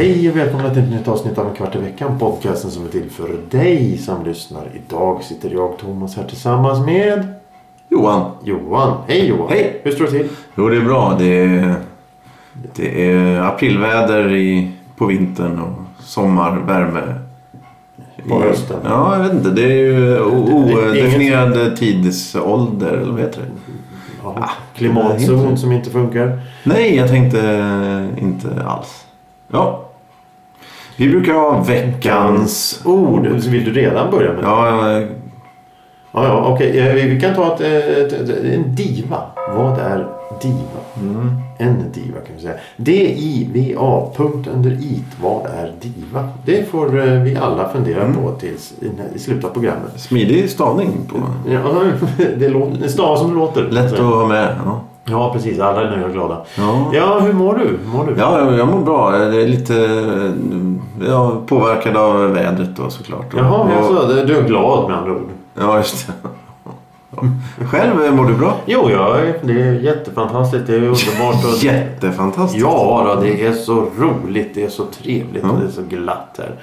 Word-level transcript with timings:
Hej 0.00 0.30
och 0.30 0.36
välkomna 0.36 0.74
till 0.74 0.82
ett 0.82 0.90
nytt 0.90 1.08
avsnitt 1.08 1.38
av 1.38 1.46
En 1.48 1.54
kvart 1.54 1.76
i 1.76 1.78
veckan. 1.78 2.18
Podcasten 2.18 2.70
som 2.70 2.84
är 2.84 2.88
till 2.88 3.10
för 3.10 3.28
dig 3.50 3.98
som 3.98 4.24
lyssnar. 4.24 4.68
Idag 4.74 5.22
sitter 5.22 5.50
jag 5.50 5.78
Thomas 5.78 6.16
här 6.16 6.24
tillsammans 6.24 6.86
med 6.86 7.34
Johan. 7.88 8.30
Johan. 8.44 8.96
Hej 9.08 9.26
Johan. 9.28 9.48
Hej. 9.48 9.80
Hur 9.82 9.92
står 9.92 10.04
det 10.04 10.10
till? 10.10 10.28
Jo, 10.54 10.68
det 10.68 10.76
är 10.76 10.80
bra. 10.84 11.16
Det 11.18 11.44
är, 11.44 11.74
det 12.74 13.10
är 13.12 13.40
aprilväder 13.40 14.32
i, 14.32 14.70
på 14.96 15.06
vintern 15.06 15.58
och 15.58 16.04
sommarvärme. 16.04 17.14
På 18.28 18.40
hösten. 18.42 18.76
Ja, 18.84 19.16
jag 19.16 19.22
vet 19.22 19.32
inte. 19.32 19.50
Det 19.50 19.62
är 19.62 19.76
ju 19.76 20.20
odefinierad 20.20 21.76
tidsålder, 21.76 22.92
eller 22.92 23.12
vad 23.12 23.20
heter 23.20 23.40
det? 23.40 23.72
Ja. 24.22 24.50
Klimatzon 24.76 25.38
helt- 25.38 25.60
som 25.60 25.72
inte 25.72 25.90
funkar. 25.90 26.40
Nej, 26.64 26.96
jag 26.96 27.08
tänkte 27.08 28.08
inte 28.18 28.48
alls. 28.66 29.04
Ja. 29.48 29.84
Vi 30.96 31.08
brukar 31.08 31.32
ha 31.32 31.62
veckans 31.62 32.82
ord. 32.84 33.26
Vill 33.26 33.64
du 33.64 33.72
redan 33.72 34.10
börja 34.10 34.32
med 34.32 34.44
det? 34.44 34.48
Ja, 34.48 35.02
ja, 36.12 36.24
ja 36.24 36.52
okej. 36.54 36.78
Eh, 36.78 36.94
Vi 36.94 37.20
kan 37.20 37.34
ta 37.34 37.54
ett, 37.54 37.60
ett, 37.60 38.12
ett, 38.12 38.44
en 38.44 38.74
diva. 38.74 39.16
Vad 39.56 39.78
är 39.78 40.06
diva? 40.42 40.80
mm. 41.02 41.30
En 41.58 41.74
diva 41.92 42.18
kan 42.26 42.36
vi 42.36 42.42
säga. 42.42 42.54
D-I-V-A. 42.76 44.12
Punkt 44.16 44.48
under 44.54 44.70
it. 44.70 45.04
Vad 45.22 45.46
är 45.46 45.72
diva? 45.80 46.28
Det 46.44 46.70
får 46.70 46.98
eh, 47.08 47.20
vi 47.22 47.36
alla 47.36 47.68
fundera 47.68 48.02
Mm. 48.04 48.16
på 48.16 48.30
tills 48.32 48.72
i, 49.14 49.18
slutet 49.18 49.44
av 49.44 49.48
programmet. 49.48 50.00
smidig 50.00 50.50
stavning 50.50 50.90
på. 51.12 51.16
Ja, 51.50 51.60
det, 52.38 52.48
låter, 52.48 52.88
stavas 52.88 53.20
som 53.20 53.28
det 53.30 53.36
låter. 53.36 53.62
Lätt 53.70 53.92
att 53.92 53.98
ha 53.98 54.26
med. 54.26 54.54
Ja, 54.66 54.80
Ja, 55.04 55.32
precis. 55.32 55.60
Alla 55.60 55.80
är 55.82 55.90
nöjda 55.90 56.06
och 56.06 56.12
glada. 56.12 56.40
ja. 56.58 56.90
Ja, 56.92 57.18
hur 57.20 57.32
mår 57.32 57.54
du? 57.54 57.78
Mår 57.96 58.04
du? 58.06 58.14
Ja, 58.18 58.38
jag, 58.38 58.58
jag 58.58 58.68
mår 58.68 58.80
bra. 58.80 59.10
Det 59.10 59.42
är 59.42 59.48
lite 59.48 59.74
ja, 61.08 61.32
påverkad 61.46 61.96
av 61.96 62.20
vädret 62.30 62.76
då 62.76 62.90
såklart. 62.90 63.26
Jaha, 63.36 63.58
Och- 63.60 63.70
alltså, 63.76 64.24
du 64.26 64.36
är 64.36 64.42
glad 64.42 64.88
med 64.88 64.98
andra 64.98 65.12
ord. 65.12 65.28
Ja, 65.60 65.76
just 65.76 66.06
det. 66.06 66.12
Själv 67.64 68.04
eh, 68.04 68.12
mår 68.14 68.24
du 68.24 68.34
bra? 68.34 68.56
Jo, 68.66 68.90
ja, 68.90 69.16
det 69.42 69.62
är 69.62 69.72
jättefantastiskt. 69.72 70.66
Det 70.66 70.74
är 70.74 70.76
underbart. 70.76 71.44
Och... 71.44 71.58
Jättefantastiskt. 71.64 72.62
Ja, 72.64 73.14
då, 73.14 73.22
det 73.22 73.46
är 73.46 73.52
så 73.52 73.86
roligt. 73.98 74.54
Det 74.54 74.64
är 74.64 74.68
så 74.68 74.84
trevligt 74.84 75.44
och 75.44 75.58
det 75.60 75.66
är 75.66 75.70
så 75.70 75.82
glatt 75.82 76.34
här. 76.38 76.54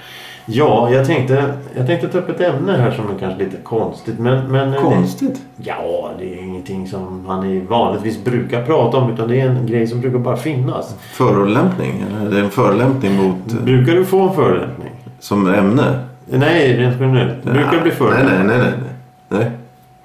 Ja, 0.46 0.90
jag 0.90 1.06
tänkte, 1.06 1.54
jag 1.76 1.86
tänkte 1.86 2.08
ta 2.08 2.18
upp 2.18 2.28
ett 2.28 2.40
ämne 2.40 2.72
här 2.76 2.90
som 2.90 3.04
är 3.04 3.18
kanske 3.20 3.44
lite 3.44 3.56
konstigt. 3.56 4.18
Men, 4.18 4.52
men, 4.52 4.74
Konstigt. 4.74 5.40
Ja, 5.56 6.10
det 6.18 6.34
är 6.34 6.42
ingenting 6.42 6.88
som 6.88 7.24
man 7.26 7.46
i 7.46 7.60
vanligtvis 7.60 8.24
brukar 8.24 8.64
prata 8.64 8.96
om. 8.96 9.12
Utan 9.12 9.28
det 9.28 9.40
är 9.40 9.48
en 9.48 9.66
grej 9.66 9.86
som 9.86 10.00
brukar 10.00 10.18
bara 10.18 10.36
finnas. 10.36 10.94
Förolämpning? 11.00 12.04
Eller 12.20 12.30
det 12.30 12.38
är 12.38 12.44
en 12.44 12.50
förolämpning 12.50 13.16
mot 13.16 13.64
Brukar 13.64 13.92
du 13.92 14.04
få 14.04 14.28
en 14.28 14.34
förolämpning? 14.34 14.90
som 15.20 15.54
ämne? 15.54 16.00
Nej, 16.30 16.76
rent 16.76 17.00
generellt. 17.00 17.42
Brukar 17.42 17.72
du 17.72 17.80
bli 17.80 17.90
Nej, 17.90 17.98
förolämpad? 17.98 18.46
nej, 18.46 18.58
nej, 18.58 18.58
nej. 18.58 18.72
nej. 19.28 19.50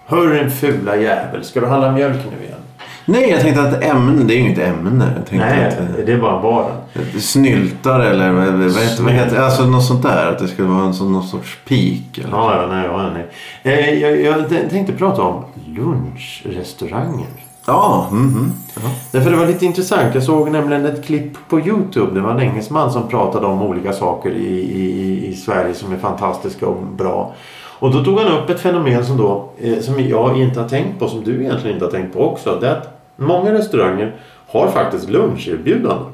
Hör 0.05 0.33
din 0.33 0.51
fula 0.51 0.95
jävel. 0.95 1.43
Ska 1.43 1.59
du 1.59 1.67
handla 1.67 1.91
mjölk 1.91 2.17
nu 2.31 2.45
igen? 2.45 2.57
Nej, 3.05 3.29
jag 3.29 3.41
tänkte 3.41 3.61
att 3.61 3.83
ämne, 3.83 4.23
det 4.23 4.33
är 4.33 4.35
ju 4.35 4.41
inget 4.41 4.59
ämne. 4.59 5.13
Jag 5.17 5.25
tänkte 5.25 5.47
Nej, 5.49 5.67
att, 5.67 5.79
eh, 5.79 6.05
det 6.05 6.13
är 6.13 6.17
bara 6.17 6.39
vardagen. 6.39 6.77
Snyltar 7.19 7.99
eller 7.99 8.31
vad, 8.31 8.45
vad, 8.45 8.83
heter, 8.83 9.03
vad 9.03 9.13
heter 9.13 9.41
Alltså 9.41 9.65
något 9.65 9.85
sånt 9.85 10.03
där. 10.03 10.31
Att 10.31 10.39
det 10.39 10.47
skulle 10.47 10.67
vara 10.67 10.85
en 10.85 10.93
sån, 10.93 11.11
någon 11.11 11.27
sorts 11.27 11.57
peak. 11.67 12.17
Eller? 12.17 12.37
Ja, 12.37 12.61
ja, 12.61 12.67
nej, 12.67 12.85
ja, 12.85 13.09
nej. 13.13 13.27
Eh, 13.63 14.01
jag, 14.01 14.21
jag 14.21 14.69
tänkte 14.69 14.93
prata 14.93 15.21
om 15.21 15.45
lunchrestauranger. 15.67 17.27
Ja, 17.65 18.09
mhm. 18.11 18.53
ja. 18.75 18.81
Därför 19.11 19.31
det 19.31 19.37
var 19.37 19.47
lite 19.47 19.65
intressant. 19.65 20.15
Jag 20.15 20.23
såg 20.23 20.51
nämligen 20.51 20.85
ett 20.85 21.05
klipp 21.05 21.37
på 21.49 21.59
Youtube. 21.59 22.13
Det 22.13 22.21
var 22.21 22.31
en 22.31 22.39
engelsman 22.39 22.91
som 22.91 23.07
pratade 23.07 23.45
om 23.45 23.61
olika 23.61 23.93
saker 23.93 24.31
i, 24.31 24.59
i, 24.59 25.27
i 25.27 25.35
Sverige 25.35 25.73
som 25.73 25.93
är 25.93 25.97
fantastiska 25.97 26.67
och 26.67 26.83
bra. 26.83 27.33
Och 27.79 27.91
då 27.91 28.03
tog 28.03 28.19
han 28.19 28.31
upp 28.37 28.49
ett 28.49 28.59
fenomen 28.59 29.05
som, 29.05 29.17
då, 29.17 29.49
eh, 29.59 29.79
som 29.79 29.99
jag 29.99 30.41
inte 30.41 30.61
har 30.61 30.69
tänkt 30.69 30.99
på, 30.99 31.07
som 31.07 31.23
du 31.23 31.41
egentligen 31.41 31.75
inte 31.75 31.85
har 31.85 31.91
tänkt 31.91 32.13
på 32.13 32.23
också. 32.23 32.57
Det 32.61 32.67
är 32.67 32.71
att 32.71 33.01
många 33.15 33.53
restauranger 33.53 34.15
har 34.47 34.67
faktiskt 34.67 35.09
luncherbjudanden. 35.09 36.11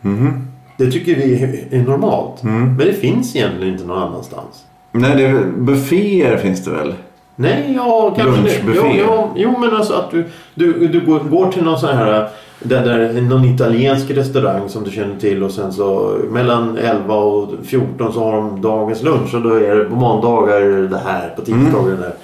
Mhm. 0.00 0.46
Det 0.76 0.90
tycker 0.90 1.14
vi 1.14 1.64
är 1.70 1.82
normalt. 1.82 2.42
Mm. 2.42 2.76
Men 2.76 2.86
det 2.86 2.92
finns 2.92 3.36
egentligen 3.36 3.72
inte 3.72 3.84
någon 3.84 4.02
annanstans. 4.02 4.64
Nej, 4.92 5.16
det 5.16 5.46
bufféer 5.56 6.36
finns 6.36 6.64
det 6.64 6.70
väl? 6.70 6.94
Nej, 7.36 7.72
ja, 7.76 8.14
kanske 8.16 8.42
det. 8.42 8.48
Lunchbuffé. 8.48 8.80
Jo, 8.98 9.04
jo, 9.08 9.30
jo, 9.36 9.58
men 9.58 9.76
alltså 9.76 9.94
att 9.94 10.10
du, 10.10 10.24
du, 10.54 10.88
du 10.88 11.00
går, 11.00 11.18
går 11.18 11.52
till 11.52 11.62
någon 11.62 11.78
sån 11.78 11.96
här 11.96 12.28
där, 12.60 12.84
där, 12.84 13.20
någon 13.20 13.44
italiensk 13.44 14.10
restaurang 14.10 14.68
som 14.68 14.84
du 14.84 14.90
känner 14.90 15.16
till 15.16 15.42
och 15.42 15.50
sen 15.50 15.72
så 15.72 16.18
mellan 16.30 16.78
11 16.78 17.14
och 17.14 17.48
14 17.64 18.12
så 18.12 18.24
har 18.24 18.32
de 18.32 18.60
dagens 18.60 19.02
lunch 19.02 19.34
och 19.34 19.42
då 19.42 19.54
är 19.54 19.76
det 19.76 19.84
på 19.84 19.94
måndagar 19.94 20.60
det 20.60 20.88
det 20.88 20.98
här, 20.98 21.28
på 21.28 21.42
tisdagar 21.42 21.86
är 21.86 21.90
det 21.90 21.96
där. 21.96 22.14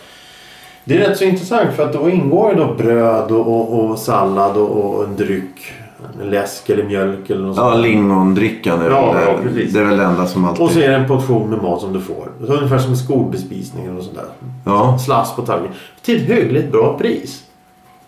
Det 0.84 0.94
är 0.94 1.08
rätt 1.08 1.18
så 1.18 1.24
intressant 1.24 1.72
för 1.76 1.82
att 1.84 1.92
då 1.92 2.10
ingår 2.10 2.50
ju 2.50 2.56
då 2.56 2.74
bröd 2.74 3.30
och, 3.30 3.48
och, 3.48 3.90
och 3.90 3.98
sallad 3.98 4.56
och, 4.56 4.70
och 4.70 5.04
en 5.04 5.16
dryck. 5.16 5.72
En 6.22 6.30
läsk 6.30 6.70
eller 6.70 6.84
mjölk 6.84 7.30
eller 7.30 7.46
något 7.46 7.56
Ja, 7.56 7.74
lingondrickan 7.74 8.80
är, 8.82 8.90
Ja, 8.90 9.12
väl, 9.12 9.22
ja, 9.28 9.34
precis. 9.42 9.72
det 9.72 9.80
är 9.80 9.84
väl 9.84 9.96
det 9.96 10.04
enda 10.04 10.26
som 10.26 10.44
alltid... 10.44 10.62
Och 10.64 10.70
så 10.70 10.78
är 10.80 10.88
det 10.88 10.96
en 10.96 11.08
portion 11.08 11.50
med 11.50 11.62
mat 11.62 11.80
som 11.80 11.92
du 11.92 12.00
får. 12.00 12.28
Så 12.46 12.52
ungefär 12.52 12.78
som 12.78 12.96
skolbespisning 12.96 13.86
eller 13.86 14.00
sånt 14.00 14.14
där. 14.16 14.24
Ja, 14.64 14.98
Slass 14.98 15.36
på 15.36 15.42
tallriken. 15.42 15.76
Till 16.02 16.16
ett 16.22 16.38
hyggligt 16.38 16.72
bra 16.72 16.98
pris. 16.98 17.42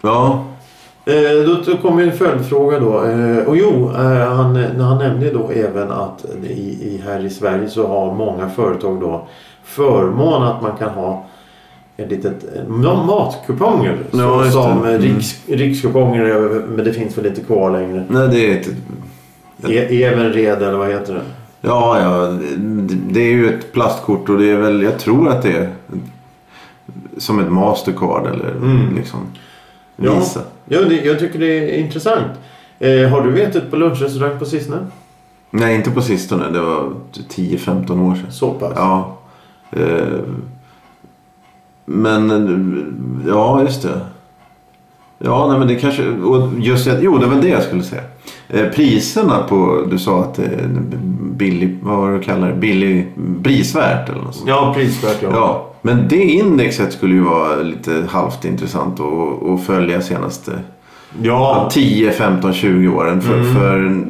ja. 0.00 0.44
Eh, 1.06 1.47
då, 1.47 1.56
då 1.72 1.77
kommer 1.77 2.03
en 2.03 2.12
följdfråga 2.12 2.81
då. 2.81 3.05
Eh, 3.05 3.38
och 3.47 3.56
jo, 3.56 3.91
eh, 3.97 4.32
han, 4.32 4.56
han 4.81 4.99
nämnde 4.99 5.31
då 5.31 5.50
även 5.50 5.91
att 5.91 6.25
i, 6.44 6.47
i, 6.82 7.03
här 7.06 7.25
i 7.25 7.31
Sverige 7.31 7.69
så 7.69 7.88
har 7.88 8.15
många 8.15 8.49
företag 8.49 9.00
då 9.00 9.26
förmån 9.65 10.43
att 10.43 10.62
man 10.62 10.72
kan 10.78 10.91
ha 10.91 11.25
ett 11.97 12.10
litet 12.10 12.44
eh, 12.56 12.62
ma- 12.69 13.06
matkuponger. 13.06 13.97
Ja, 14.12 14.50
som 14.50 14.84
Mm. 14.84 15.00
riks, 15.03 15.41
rikskuponger, 15.49 16.25
eh, 16.31 16.60
men 16.69 16.84
det 16.84 16.93
finns 16.93 17.19
väl 17.19 17.27
inte 17.27 17.41
kvar 17.41 17.71
längre. 17.71 18.05
Nej, 18.09 18.28
det 18.28 18.53
är 18.53 18.60
ett... 18.60 18.69
E, 19.69 20.05
Evenred 20.05 20.62
eller 20.62 20.78
vad 20.78 20.88
heter 20.88 21.15
det? 21.15 21.21
Ja, 21.60 22.00
ja. 22.03 22.38
Det, 23.10 23.21
är 23.21 23.32
ju 23.32 23.49
ett 23.55 23.72
plastkort 23.72 24.28
och 24.28 24.38
det 24.38 24.50
är 24.50 24.56
väl... 24.56 24.82
Jag 24.82 24.99
tror 24.99 25.28
att 25.28 25.43
det 25.43 25.53
är 25.53 25.69
som 27.19 27.38
ett 27.41 27.53
Mastercard 27.53 28.26
eller 28.26 28.50
Mm. 28.50 28.97
liksom 28.97 29.21
Ja. 29.97 30.15
Visa. 30.19 30.41
Ja, 30.69 30.81
det, 30.88 30.94
jag 31.05 31.19
tycker 31.19 31.38
det 31.38 31.59
är 31.75 31.78
intressant. 31.78 32.26
Eh, 32.78 33.09
har 33.09 33.22
du 33.22 33.43
ätit 33.43 33.71
på 33.71 33.76
lunchrestaurang 33.76 34.38
på 34.38 34.44
sistone? 34.44 34.87
Nej, 35.50 35.75
inte 35.75 35.91
på 35.91 36.03
sistone. 36.03 36.50
Det 36.50 36.61
var 36.61 36.93
10-15 37.28 38.11
år 38.11 38.15
sedan. 38.15 38.32
Så 38.32 38.50
pass? 38.50 38.72
Ja. 38.76 39.16
Eh, 39.71 40.19
men, 41.84 42.31
eh, 42.31 43.28
ja 43.28 43.62
just 43.62 43.83
det. 43.83 44.00
Ja, 45.19 45.49
nej 45.49 45.59
men 45.59 45.69
det 45.69 45.75
kanske... 45.75 46.09
Och 46.09 46.49
just 46.59 46.89
jo, 47.00 47.19
det 47.19 47.27
var 47.27 47.43
det 47.43 47.49
jag 47.49 47.62
skulle 47.62 47.83
säga. 47.83 48.03
Eh, 48.49 48.69
priserna 48.69 49.43
på... 49.49 49.84
Du 49.91 49.99
sa 49.99 50.21
att 50.21 50.34
det 50.34 50.44
är 50.44 50.69
billig... 51.21 51.78
Vad 51.83 51.97
var 51.99 52.11
det 52.11 52.17
du 52.19 52.23
kallar 52.23 52.49
det? 52.49 52.55
Billig... 52.55 53.12
Prisvärt 53.43 54.09
eller 54.09 54.23
något 54.23 54.34
sånt. 54.34 54.49
Ja, 54.49 54.73
prisvärt 54.77 55.19
ja. 55.23 55.28
Ja, 55.33 55.71
men 55.83 56.09
det 56.09 56.23
indexet 56.25 56.93
skulle 56.93 57.15
ju 57.15 57.21
vara 57.21 57.56
lite 57.56 58.05
halvt 58.09 58.44
intressant 58.44 59.00
att, 59.00 59.49
att 59.50 59.65
följa 59.67 60.00
senaste 60.00 60.53
Ja, 61.23 61.69
10, 61.73 62.11
15, 62.11 62.53
20 62.53 62.89
åren. 62.89 63.21
För, 63.21 63.34
Mm. 63.34 63.55
för 63.55 64.05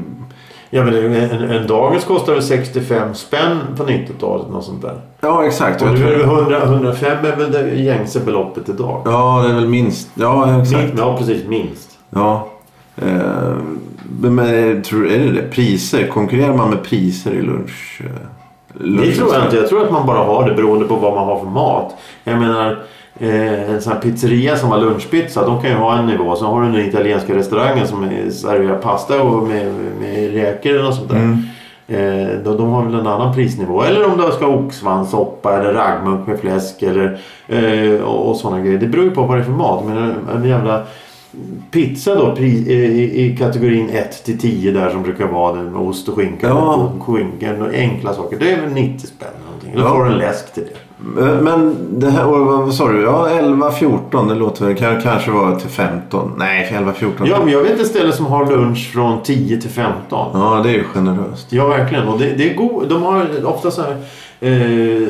ja 0.75 0.85
men 0.85 0.95
en, 1.15 1.51
en, 1.51 1.67
dagens 1.67 2.05
kostar 2.05 2.33
väl 2.33 2.43
65 2.43 3.15
spänn 3.15 3.59
på 3.77 3.85
90-talet. 3.85 4.51
Något 4.51 4.65
sånt 4.65 4.83
där. 4.83 5.01
ja, 5.21 5.47
exakt. 5.47 5.83
Och 5.83 5.89
nu 5.89 6.07
är 6.07 6.19
det 6.19 6.25
tror, 6.25 6.39
100, 6.39 6.63
105 6.63 7.25
är 7.27 7.37
väl 7.37 7.53
det 7.53 7.75
gängse 7.75 8.21
beloppet 8.21 8.69
idag. 8.69 9.03
ja, 9.05 9.43
det 9.45 9.51
är 9.51 9.55
väl 9.55 9.69
minst. 9.69 10.09
Ja, 10.15 10.61
exakt. 10.63 10.85
Min, 10.89 10.97
ja, 10.99 11.17
precis. 11.19 11.47
Minst. 11.47 11.91
Ja. 12.11 12.49
Eh, 12.97 13.07
men 14.21 14.35
men 14.35 14.83
tror, 14.83 15.07
är 15.11 15.19
det 15.19 15.33
det? 15.33 15.43
Priser? 15.43 16.07
Konkurrerar 16.07 16.57
man 16.57 16.71
med 16.71 16.83
priser 16.83 17.31
i 17.33 17.43
lunch? 17.43 18.01
eh, 18.01 18.07
Det 18.75 18.85
lunch 18.85 19.17
tror 19.17 19.35
jag 19.35 19.45
inte. 19.45 19.57
Jag 19.57 19.69
tror 19.69 19.85
att 19.85 19.93
man 19.93 20.07
bara 20.07 20.19
har 20.25 20.49
det 20.49 20.55
beroende 20.55 20.85
på 20.87 20.97
vad 20.97 21.15
man 21.15 21.25
har 21.27 21.39
för 21.39 21.47
mat. 21.47 21.95
Jag 22.25 22.39
menar, 22.39 22.71
eh, 22.71 22.77
en 23.19 23.81
sån 23.83 23.93
här 23.93 24.01
pizzeria 24.01 24.57
som 24.57 24.71
har 24.71 24.79
lunchpizza. 24.79 25.47
De 25.47 25.61
kan 25.61 25.71
ju 25.71 25.77
ha 25.77 25.99
en 25.99 26.07
nivå. 26.07 26.37
Sen 26.37 26.47
har 26.47 26.63
du 26.63 26.73
den 26.73 26.89
italienska 26.89 27.35
restaurangen 27.35 27.87
som 27.87 28.09
serverar 28.31 28.79
pasta 28.79 29.23
och 29.23 29.49
med, 29.49 29.73
med 30.01 30.33
räkor 30.33 30.83
något 30.83 30.95
sånt 30.95 31.09
där. 31.09 31.17
Mm. 31.17 31.39
Eh, 31.89 32.29
de, 32.45 32.57
de 32.57 32.71
har 32.71 32.85
väl 32.85 32.95
en 32.95 33.07
annan 33.07 33.35
prisnivå. 33.35 33.83
Eller 33.83 34.07
om 34.13 34.17
du 34.19 34.33
ska 34.33 34.47
ha 34.47 34.55
oxsvanssoppa 34.57 35.61
eller 35.61 35.73
raggmunk 35.73 36.27
med 36.27 36.41
fläsk 36.41 36.83
eller, 36.83 37.19
eh, 37.49 38.03
och, 38.03 38.31
och 38.31 38.37
sådana 38.37 38.61
grejer. 38.61 38.79
Det 38.79 38.87
beror 38.87 39.05
ju 39.05 39.11
på 39.11 39.23
vad 39.23 39.37
det 39.37 39.41
är 39.41 39.45
för 39.45 39.53
mat. 39.53 39.85
Men 39.87 39.97
en, 39.97 40.15
en 40.37 40.49
jävla 40.49 40.83
pizza 41.71 42.15
då 42.15 42.37
pri, 42.37 42.47
i, 42.73 43.25
i 43.25 43.37
kategorin 43.37 43.91
1 43.91 44.25
till 44.25 44.39
10 44.39 44.71
där 44.73 44.91
som 44.91 45.03
brukar 45.03 45.27
vara 45.27 45.57
den 45.57 45.73
med 45.73 45.81
ost 45.81 46.09
och 46.09 46.15
skinka. 46.15 46.47
Ja. 46.49 46.75
och 46.75 47.03
Skinkan 47.03 47.63
och 47.63 47.75
enkla 47.75 48.15
saker. 48.15 48.37
Det 48.41 48.53
är 48.53 48.61
väl 48.61 48.71
90 48.71 49.07
spänn 49.07 49.29
någonting. 49.47 49.73
Eller 49.73 49.83
Ja. 49.83 49.89
får 49.91 50.05
du 50.05 50.11
en 50.13 50.19
läsk 50.19 50.55
till 50.55 50.63
det. 50.63 50.79
Men- 51.15 51.37
Men 51.45 51.77
det 52.01 52.11
här, 52.11 52.25
vad 52.25 52.75
sa 52.75 52.89
du? 52.89 53.03
Ja, 53.03 53.29
11, 53.29 53.71
14. 53.71 54.29
Det 54.29 54.35
låter 54.35 54.65
väl 54.67 54.75
kan, 54.77 55.03
kanske 55.03 55.31
vara 55.31 55.57
till 55.57 55.71
15. 55.71 56.33
Nej, 56.39 56.69
11, 56.73 56.93
14. 56.93 57.27
Ja, 57.27 57.37
men 57.45 57.53
jag 57.53 57.63
vet 57.63 57.81
ett 57.81 57.87
ställe 57.87 58.13
som 58.13 58.27
har 58.27 58.47
lunch 58.51 58.91
från 58.93 59.23
10 59.23 59.61
till 59.61 59.71
15. 59.71 59.97
Ja, 60.35 60.61
det 60.65 60.71
är 60.71 60.75
ju 60.75 60.85
generöst. 60.85 61.47
Ja, 61.51 61.67
verkligen. 61.67 62.09
Och 62.09 62.19
det, 62.19 62.25
det 62.39 62.51
är 62.51 62.55
god, 62.57 62.89
de 62.89 63.03
har 63.03 63.27
ofta 63.45 63.71
så 63.71 63.83
här 63.83 63.97
eh, 64.41 65.09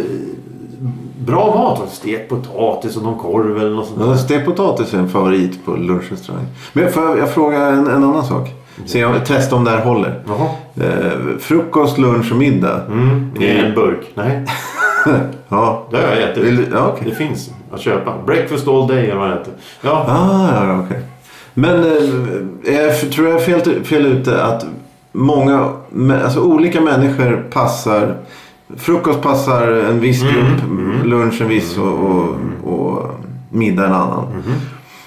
bra 1.27 1.47
mat. 1.55 1.93
Stekt 1.95 2.29
potatis 2.29 2.97
och 2.97 3.03
någon 3.03 3.19
korv 3.19 3.59
eller 3.59 3.71
något 3.71 3.87
sånt 3.87 4.01
Ja. 4.07 4.17
Stekt 4.17 4.47
potatis 4.47 4.95
är 4.95 4.99
en 4.99 5.09
favorit 5.09 5.65
på 5.65 5.71
lunchrestaurang. 5.77 6.45
Men 6.73 6.91
får 6.93 7.03
jag, 7.03 7.19
jag 7.19 7.31
fråga 7.31 7.59
en, 7.67 7.87
en 7.87 8.05
annan 8.05 8.25
sak? 8.25 8.51
Se 8.87 9.05
om, 9.05 9.15
testa 9.27 9.57
om 9.57 9.65
det 9.65 9.71
här 9.71 9.85
håller. 9.85 10.23
Eh, 10.81 11.39
frukost, 11.41 11.99
lunch 11.99 12.33
och 12.33 12.39
middag. 12.39 12.81
Mm, 12.87 13.31
i 13.41 13.49
en 13.49 13.75
burk. 13.75 14.07
Nej, 14.15 14.45
Ja. 15.49 15.87
det 15.91 15.97
har 15.97 16.03
jag 16.05 16.23
ätit. 16.23 16.45
Vill, 16.45 16.67
ja, 16.73 16.89
okej. 16.95 17.09
Det 17.11 17.15
finns 17.15 17.51
att 17.73 17.81
köpa. 17.81 18.15
Breakfast 18.27 18.69
all 18.69 18.87
day 18.87 19.05
eller 19.11 19.17
vad 19.21 19.29
det 19.31 19.35
heter. 19.35 19.53
Ja, 19.81 20.05
Ah, 20.09 20.65
ja, 20.67 20.81
okej. 20.87 21.01
Men 21.55 21.83
eh, 21.85 22.75
jag 22.75 23.13
tror 23.13 23.29
jag 23.29 23.37
är 23.37 23.45
fel, 23.61 23.85
fel 23.85 24.07
ute 24.07 24.45
att 24.45 24.67
många, 25.13 25.73
alltså 26.25 26.41
olika 26.41 26.81
människor 26.81 27.47
passar. 27.53 28.17
Frukost 28.77 29.23
passar 29.23 29.69
en 29.69 30.01
viss 30.01 30.23
Mm, 30.23 30.35
grupp, 30.35 31.07
lunch 31.07 31.41
en 31.41 31.49
viss 31.49 31.79
och, 31.79 31.93
och, 31.93 32.35
och 32.65 33.11
middag 33.51 33.87
en 33.87 33.93
annan. 33.93 34.27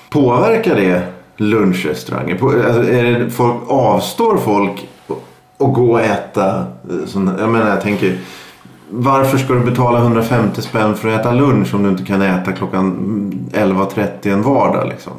Påverkar 0.10 0.76
det 0.76 1.02
lunchrestauranger? 1.38 2.36
På, 2.36 2.48
alltså, 2.50 2.92
är 2.92 3.04
det 3.04 3.30
folk, 3.30 3.56
avstår 3.68 4.38
folk 4.38 4.88
att 5.60 5.74
gå 5.74 5.92
och 5.92 6.02
äta? 6.02 6.58
eh, 6.60 7.06
Sån, 7.06 7.32
jag 7.40 7.50
menar, 7.50 7.70
jag 7.70 7.82
tänker. 7.82 8.18
Varför 8.90 9.38
ska 9.38 9.54
du 9.54 9.60
betala 9.60 10.00
150 10.00 10.62
spänn 10.62 10.96
för 10.96 11.10
att 11.10 11.20
äta 11.20 11.32
lunch 11.32 11.76
om 11.76 11.84
du 11.84 11.90
inte 11.90 12.04
kan 12.04 12.22
äta 12.22 12.52
klockan 12.52 12.96
11.30 13.54 14.34
en 14.34 14.42
vardag? 14.42 14.88
Liksom? 14.90 15.14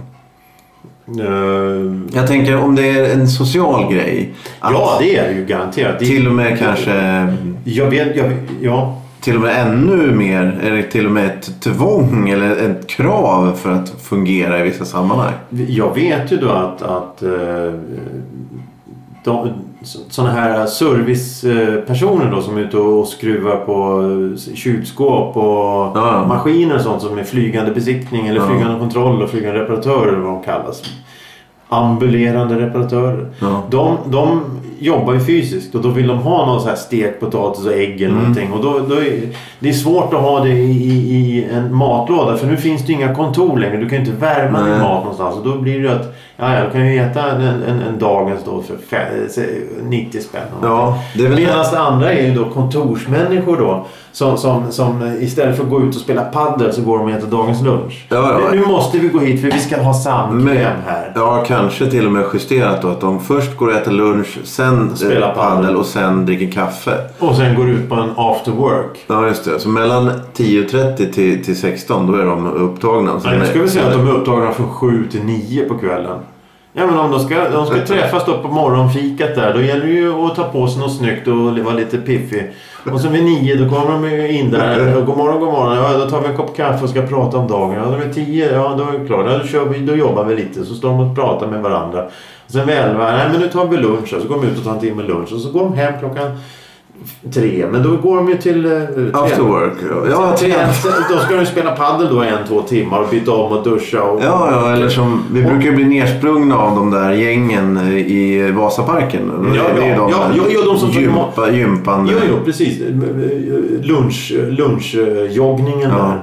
eh, 1.20 2.16
Jag 2.18 2.26
tänker 2.26 2.56
om 2.56 2.74
det 2.74 2.88
är 2.90 3.14
en 3.14 3.28
social 3.28 3.92
grej. 3.92 4.34
Ja 4.60 4.96
det 5.00 5.16
är 5.16 5.28
det 5.28 5.34
ju 5.34 5.44
garanterat. 5.46 5.98
Det, 5.98 6.04
Till 6.06 6.26
och 6.28 6.34
med 6.34 6.58
kanske 6.58 6.92
Jag 7.64 7.90
vet, 7.90 8.16
jag, 8.16 8.32
ja. 8.60 9.02
till 9.20 9.34
och 9.36 9.40
med 9.42 9.66
ännu 9.66 10.14
mer. 10.14 10.60
Är 10.62 10.70
det 10.70 10.82
till 10.82 11.06
och 11.06 11.12
med 11.12 11.26
ett 11.26 11.60
tvång 11.60 12.28
eller 12.28 12.50
ett 12.70 12.86
krav 12.86 13.52
för 13.56 13.72
att 13.72 13.90
fungera 14.02 14.58
i 14.60 14.62
vissa 14.62 14.84
sammanhang? 14.84 15.32
Jag 15.50 15.94
vet 15.94 16.32
ju 16.32 16.36
då 16.36 16.48
att, 16.50 16.82
att 16.82 17.22
eh, 17.22 17.30
de, 19.28 19.48
sådana 20.10 20.32
här 20.32 20.66
servicepersoner 20.66 22.30
då 22.30 22.40
som 22.42 22.56
är 22.56 22.60
ute 22.60 22.76
och 22.76 23.06
skruvar 23.06 23.56
på 23.56 24.02
kylskåp 24.54 25.36
och 25.36 25.44
Ja. 25.98 26.24
maskiner 26.28 26.74
och 26.74 26.80
sånt 26.80 27.02
som 27.02 27.18
är 27.18 27.24
flygande 27.24 27.70
besiktning 27.72 28.26
eller 28.26 28.40
Ja. 28.40 28.46
flygande 28.46 28.78
kontroll 28.78 29.22
och 29.22 29.30
flygande 29.30 29.60
reparatörer 29.60 30.08
eller 30.12 30.18
vad 30.22 30.32
de 30.32 30.42
kallas. 30.42 30.82
Ambulerande 31.68 32.60
reparatörer. 32.60 33.26
Ja. 33.40 33.62
De, 33.70 33.96
de 34.06 34.40
jobbar 34.78 35.14
ju 35.14 35.20
fysiskt 35.20 35.74
och 35.74 35.82
då 35.82 35.88
vill 35.88 36.06
de 36.06 36.18
ha 36.18 36.46
någon 36.46 36.60
så 36.60 36.68
här 36.68 36.76
stekt 36.76 37.20
potatis 37.20 37.66
och 37.66 37.72
ägg 37.72 37.94
eller 38.02 38.06
Mm. 38.08 38.18
någonting. 38.18 38.52
Och 38.52 38.62
då, 38.62 38.78
då 38.88 38.94
är, 38.94 39.20
det 39.60 39.68
är 39.68 39.72
svårt 39.72 40.14
att 40.14 40.20
ha 40.20 40.40
det 40.40 40.48
i, 40.50 40.70
i, 41.14 41.46
en 41.54 41.74
matlåda 41.74 42.36
för 42.36 42.46
nu 42.46 42.56
finns 42.56 42.82
det 42.86 42.92
ju 42.92 42.98
inga 42.98 43.14
kontor 43.14 43.58
längre. 43.58 43.76
Du 43.76 43.88
kan 43.88 43.98
ju 43.98 44.04
inte 44.10 44.16
värma 44.20 44.62
din 44.62 44.78
mat 44.78 45.00
någonstans. 45.02 45.36
Och 45.36 45.44
då 45.44 45.58
blir 45.58 45.72
det 45.72 45.78
ju 45.78 45.88
att 45.88 46.14
ja, 46.36 46.54
ja, 46.54 46.64
du 46.64 46.70
kan 46.70 46.86
ju 46.92 46.98
äta 47.00 47.30
en, 47.30 47.40
en, 47.40 47.62
en 47.82 47.98
dagens 47.98 48.40
då 48.44 48.62
för 48.62 48.96
fe- 48.96 49.28
se- 49.28 49.42
90 49.88 50.20
spänn. 50.20 50.42
Ja, 50.62 50.98
det 51.16 51.24
är 51.24 51.28
väl 51.28 51.38
Medan 51.38 51.64
det 51.72 51.78
andra 51.78 52.12
är 52.12 52.26
ju 52.26 52.34
då 52.34 52.44
kontorsmänniskor 52.44 53.56
då. 53.56 53.86
Som, 54.12 54.38
som, 54.38 54.72
som 54.72 55.16
istället 55.20 55.56
för 55.56 55.64
att 55.64 55.70
gå 55.70 55.80
ut 55.82 55.94
och 55.94 56.00
spela 56.00 56.22
paddel 56.24 56.72
så 56.72 56.82
går 56.82 56.98
de 56.98 57.04
och 57.04 57.10
äter 57.10 57.26
dagens 57.30 57.62
lunch. 57.62 58.06
Ja, 58.08 58.16
ja. 58.16 58.50
Nu 58.52 58.66
måste 58.66 58.98
vi 58.98 59.08
gå 59.08 59.18
hit 59.18 59.40
för 59.40 59.50
vi 59.50 59.58
ska 59.58 59.82
ha 59.82 59.94
samkväm 59.94 60.76
här. 60.86 61.12
Ja, 61.14 61.44
kanske 61.46 61.86
till 61.90 62.06
och 62.06 62.12
med 62.12 62.24
justerat 62.34 62.82
då. 62.82 62.88
Att 62.88 63.00
de 63.00 63.20
först 63.20 63.56
går 63.56 63.66
och 63.68 63.72
äter 63.74 63.92
lunch, 63.92 64.38
sen 64.44 64.67
Spelar 64.96 65.28
eh, 65.28 65.34
padel. 65.34 65.76
och 65.76 65.86
sen 65.86 66.26
dricker 66.26 66.50
kaffe. 66.52 66.94
Och 67.18 67.36
sen 67.36 67.54
går 67.54 67.68
ut 67.68 67.88
på 67.88 67.94
en 67.94 68.10
after 68.16 68.52
work. 68.52 69.04
Ja, 69.06 69.26
just 69.26 69.44
det. 69.44 69.60
Så 69.60 69.68
mellan 69.68 70.10
10.30 70.36 71.12
till, 71.12 71.44
till 71.44 71.60
16 71.60 72.06
då 72.06 72.14
är 72.14 72.24
de 72.24 72.46
upptagna. 72.46 73.20
Så 73.20 73.28
Ja, 73.28 73.34
jag 73.34 73.46
skulle 73.46 73.68
säga 73.68 73.86
att 73.86 73.92
de 73.92 74.08
är 74.08 74.12
upptagna 74.12 74.52
från 74.52 74.68
7 74.68 75.08
till 75.10 75.22
9 75.24 75.64
på 75.64 75.78
kvällen. 75.78 76.18
Ja 76.72 76.86
men 76.86 76.98
om 76.98 77.10
de 77.10 77.20
ska, 77.20 77.50
de 77.50 77.66
ska 77.66 77.86
träffas 77.86 78.26
då 78.26 78.38
på 78.38 78.48
morgonfikat 78.48 79.34
där 79.34 79.54
då 79.54 79.62
gäller 79.62 79.86
det 79.86 79.92
ju 79.92 80.12
att 80.12 80.34
ta 80.34 80.44
på 80.44 80.68
sig 80.68 80.80
något 80.80 80.96
snyggt 80.96 81.28
och 81.28 81.58
vara 81.58 81.74
lite 81.74 81.98
piffig. 81.98 82.52
Och 82.92 83.00
sen 83.00 83.12
vid 83.12 83.24
9 83.24 83.54
då 83.54 83.68
kommer 83.68 84.08
de 84.08 84.26
in 84.26 84.50
där. 84.50 84.96
Och 84.98 85.06
god 85.06 85.16
morgon, 85.16 85.40
god 85.40 85.52
morgon. 85.52 85.76
Ja, 85.76 85.98
då 85.98 86.10
tar 86.10 86.20
vi 86.20 86.28
en 86.28 86.36
kopp 86.36 86.56
kaffe 86.56 86.84
och 86.84 86.90
ska 86.90 87.02
prata 87.02 87.38
om 87.38 87.48
dagen. 87.48 87.74
Ja, 87.74 87.84
då 87.84 87.96
är 87.96 88.12
10, 88.12 88.52
ja 88.52 88.74
då 88.78 88.84
är 88.84 88.98
det 88.98 89.06
klart. 89.06 89.26
Ja, 89.30 89.38
då, 89.38 89.44
kör 89.44 89.64
vi, 89.64 89.78
då 89.78 89.96
jobbar 89.96 90.24
vi 90.24 90.36
lite. 90.36 90.64
Så 90.64 90.74
står 90.74 90.88
de 90.88 91.00
och 91.00 91.16
pratar 91.16 91.46
med 91.46 91.62
varandra. 91.62 92.04
Och 92.46 92.52
sen 92.52 92.66
vid 92.66 92.76
11, 92.76 93.12
nej 93.12 93.28
men 93.32 93.40
nu 93.40 93.48
tar 93.48 93.66
vi 93.66 93.76
lunch. 93.76 94.08
Så 94.08 94.28
går 94.28 94.40
de 94.40 94.46
ut 94.46 94.58
och 94.58 94.64
tar 94.64 94.72
en 94.72 94.80
timme 94.80 95.02
lunch. 95.02 95.32
Och 95.32 95.40
så 95.40 95.50
går 95.50 95.60
de 95.60 95.74
hem 95.74 95.92
klockan 95.98 96.38
tre. 97.34 97.66
Men 97.72 97.82
då 97.82 97.96
går 97.96 98.16
de 98.16 98.28
ju 98.28 98.36
till... 98.36 98.64
eh, 98.66 98.72
After 99.12 99.42
work. 99.42 99.72
Ja, 100.10 100.36
Tre, 100.38 100.54
då 101.10 101.18
ska 101.18 101.36
de 101.36 101.46
spela 101.46 101.70
paddel 101.76 102.08
då 102.14 102.22
en, 102.22 102.46
två 102.48 102.60
timmar 102.62 103.00
och 103.00 103.08
byta 103.10 103.32
om 103.32 103.52
och 103.52 103.64
duscha. 103.64 104.02
Och, 104.02 104.20
Ja, 104.24 104.48
ja, 104.52 104.72
eller 104.72 104.88
som 104.88 105.22
vi 105.32 105.42
brukar 105.42 105.62
ju 105.62 105.72
bli 105.72 105.84
nersprungna 105.84 106.58
av 106.58 106.76
de 106.76 106.90
där 106.90 107.12
gängen 107.12 107.78
i 107.96 108.50
Vasaparken. 108.50 109.52
Ja, 109.56 109.62
Det 109.76 109.80
är 109.82 109.84
ju 109.86 109.90
ja, 109.92 109.96
de, 109.96 110.10
ja, 110.10 110.30
jo, 110.36 110.42
jo, 110.48 110.60
de 110.64 110.78
som- 110.78 110.90
gympa, 110.90 111.50
gympande. 111.50 112.12
Jo, 112.14 112.18
jo, 112.30 112.44
precis. 112.44 112.78
Lunch, 113.82 114.32
lunchjoggningen 114.48 115.90
Ja. 115.90 115.96
där. 115.96 116.20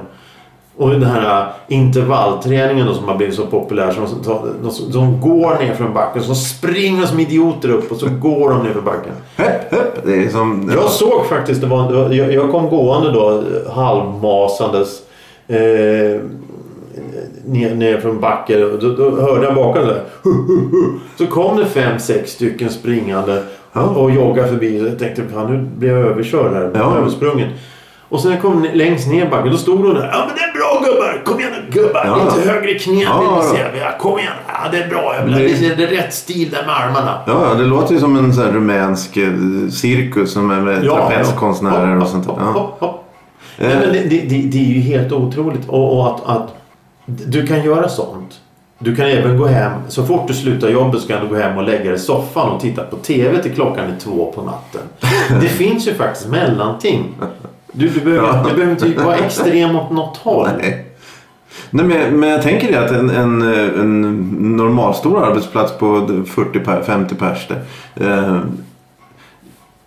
Och 0.78 0.90
den 0.90 1.02
här 1.02 1.40
äh, 1.40 1.46
intervallträningen 1.68 2.86
då 2.86 2.94
som 2.94 3.08
har 3.08 3.16
blivit 3.16 3.34
så 3.34 3.46
populär. 3.46 3.90
Som, 3.90 4.06
som, 4.06 4.38
de, 4.62 4.70
som, 4.70 5.20
går 5.20 5.58
ner 5.58 5.74
från 5.74 5.94
backen. 5.94 6.22
Så 6.22 6.34
springer 6.34 7.06
som 7.06 7.20
idioter 7.20 7.68
upp 7.70 7.92
och 7.92 7.96
så 7.96 8.08
går 8.08 8.50
de 8.50 8.62
ner 8.62 8.72
för 8.72 8.80
backen. 8.80 9.12
Hepp, 9.36 9.72
hepp. 9.72 10.04
Det 10.04 10.24
är 10.24 10.28
som... 10.28 10.72
Jag 10.74 10.90
såg 10.90 11.26
faktiskt, 11.26 11.60
det 11.60 11.66
var, 11.66 12.12
jag, 12.12 12.32
jag 12.32 12.50
kom 12.50 12.68
gående 12.68 13.12
då 13.12 13.42
halvmasandes. 13.72 15.02
Eh, 15.48 16.20
ner, 17.44 17.74
ner 17.74 18.00
från 18.00 18.20
backen. 18.20 18.72
Och 18.72 18.78
Då, 18.78 18.92
då 18.92 19.20
hörde 19.20 19.46
jag 19.46 19.54
bakom 19.54 19.86
där. 19.86 20.02
Så 21.18 21.26
kom 21.26 21.56
det 21.56 21.66
fem, 21.66 21.98
sex 21.98 22.30
stycken 22.30 22.70
springande. 22.70 23.42
Ja. 23.72 23.82
Och 23.82 24.10
joggade 24.10 24.48
förbi. 24.48 24.88
Jag 24.88 24.98
tänkte, 24.98 25.22
fan 25.34 25.52
nu 25.52 25.68
blir 25.78 25.88
jag 25.88 25.98
överkörd 25.98 26.52
här. 26.52 26.70
Ja. 26.74 26.96
Översprungen. 26.98 27.48
Och 28.08 28.20
sen 28.20 28.30
när 28.30 28.36
jag 28.36 28.42
kom 28.42 28.66
längst 28.74 29.08
ner 29.08 29.30
backen. 29.30 29.50
Då 29.50 29.56
stod 29.58 29.82
de 29.84 29.94
där. 29.94 30.10
Ja 30.12 30.24
men 30.26 30.34
det 30.36 30.42
är 30.42 30.52
bra 30.52 30.90
gubbar. 30.90 31.22
Kom 31.24 31.40
igen 31.40 31.52
nu 31.52 31.80
gubbar. 31.80 32.02
Ja. 32.06 32.34
Lite 32.36 32.50
högre 32.50 32.74
knä 32.74 33.02
Ja, 33.02 33.18
vill 33.20 33.28
vi 33.28 33.58
ja. 33.58 33.70
se. 33.72 33.78
Ja, 33.78 33.98
kom 33.98 34.18
igen. 34.18 34.32
Ja 34.48 34.54
det 34.72 34.82
är 34.82 34.88
bra. 34.88 35.14
Jag 35.18 35.24
vill 35.24 35.34
Det- 35.76 35.84
är 35.84 35.86
rätt 35.86 36.14
stil 36.14 36.50
där 36.50 36.66
med 36.66 36.76
armarna. 36.76 37.18
Ja, 37.26 37.48
ja, 37.48 37.54
det 37.54 37.64
låter 37.64 37.94
ju 37.94 38.00
som 38.00 38.16
en 38.16 38.34
sån 38.34 38.44
här 38.44 38.52
rumänsk 38.52 39.16
eh, 39.16 39.32
cirkus 39.72 40.32
som 40.32 40.50
är 40.50 40.60
med 40.60 40.82
trapetskonstnärer 40.82 42.00
och 42.02 42.08
sånt 42.08 42.26
där. 42.26 42.34
Ja. 42.80 43.02
Nej, 43.58 43.76
men 43.80 43.92
det, 43.92 43.98
det, 44.00 44.20
det, 44.20 44.42
det 44.48 44.58
är 44.58 44.68
ju 44.74 44.80
helt 44.80 45.12
otroligt. 45.12 45.68
Och, 45.68 45.98
och 45.98 46.06
att, 46.06 46.26
att 46.36 46.54
du 47.06 47.46
kan 47.46 47.64
göra 47.64 47.88
sånt. 47.88 48.40
Du 48.78 48.96
kan 48.96 49.06
även 49.06 49.38
gå 49.38 49.46
hem. 49.46 49.72
Så 49.88 50.04
fort 50.06 50.28
du 50.28 50.34
slutar 50.34 50.68
jobbet 50.68 51.00
så 51.00 51.08
kan 51.08 51.20
du 51.22 51.28
gå 51.28 51.36
hem 51.36 51.56
och 51.56 51.62
lägga 51.64 51.84
dig 51.84 51.94
i 51.94 51.98
soffan 51.98 52.48
och 52.48 52.60
titta 52.60 52.82
på 52.82 52.96
TV 52.96 53.42
till 53.42 53.54
klockan 53.54 53.84
är 53.84 53.96
två 54.00 54.32
på 54.34 54.42
natten. 54.42 54.80
Det 55.40 55.48
finns 55.48 55.88
ju 55.88 55.94
faktiskt 55.94 56.28
mellanting. 56.28 57.14
Du, 57.76 57.88
du, 57.88 58.00
behöver, 58.00 58.26
Ja. 58.28 58.44
du 58.48 58.54
behöver 58.56 58.86
inte 58.86 59.04
vara 59.04 59.16
extrem 59.16 59.76
åt 59.76 59.90
något 59.90 60.16
håll. 60.16 60.48
Nej. 60.60 60.86
Nej, 61.70 61.84
men, 61.86 62.20
men 62.20 62.28
jag 62.28 62.42
tänker 62.42 62.72
det 62.72 62.84
att 62.84 62.90
en, 62.90 63.10
en, 63.10 63.42
eh, 63.54 63.80
en 63.80 64.00
normalstor 64.56 65.24
arbetsplats 65.24 65.72
på 65.78 65.86
40-50 65.86 67.14
pers. 67.14 67.48
Eh, 67.94 68.38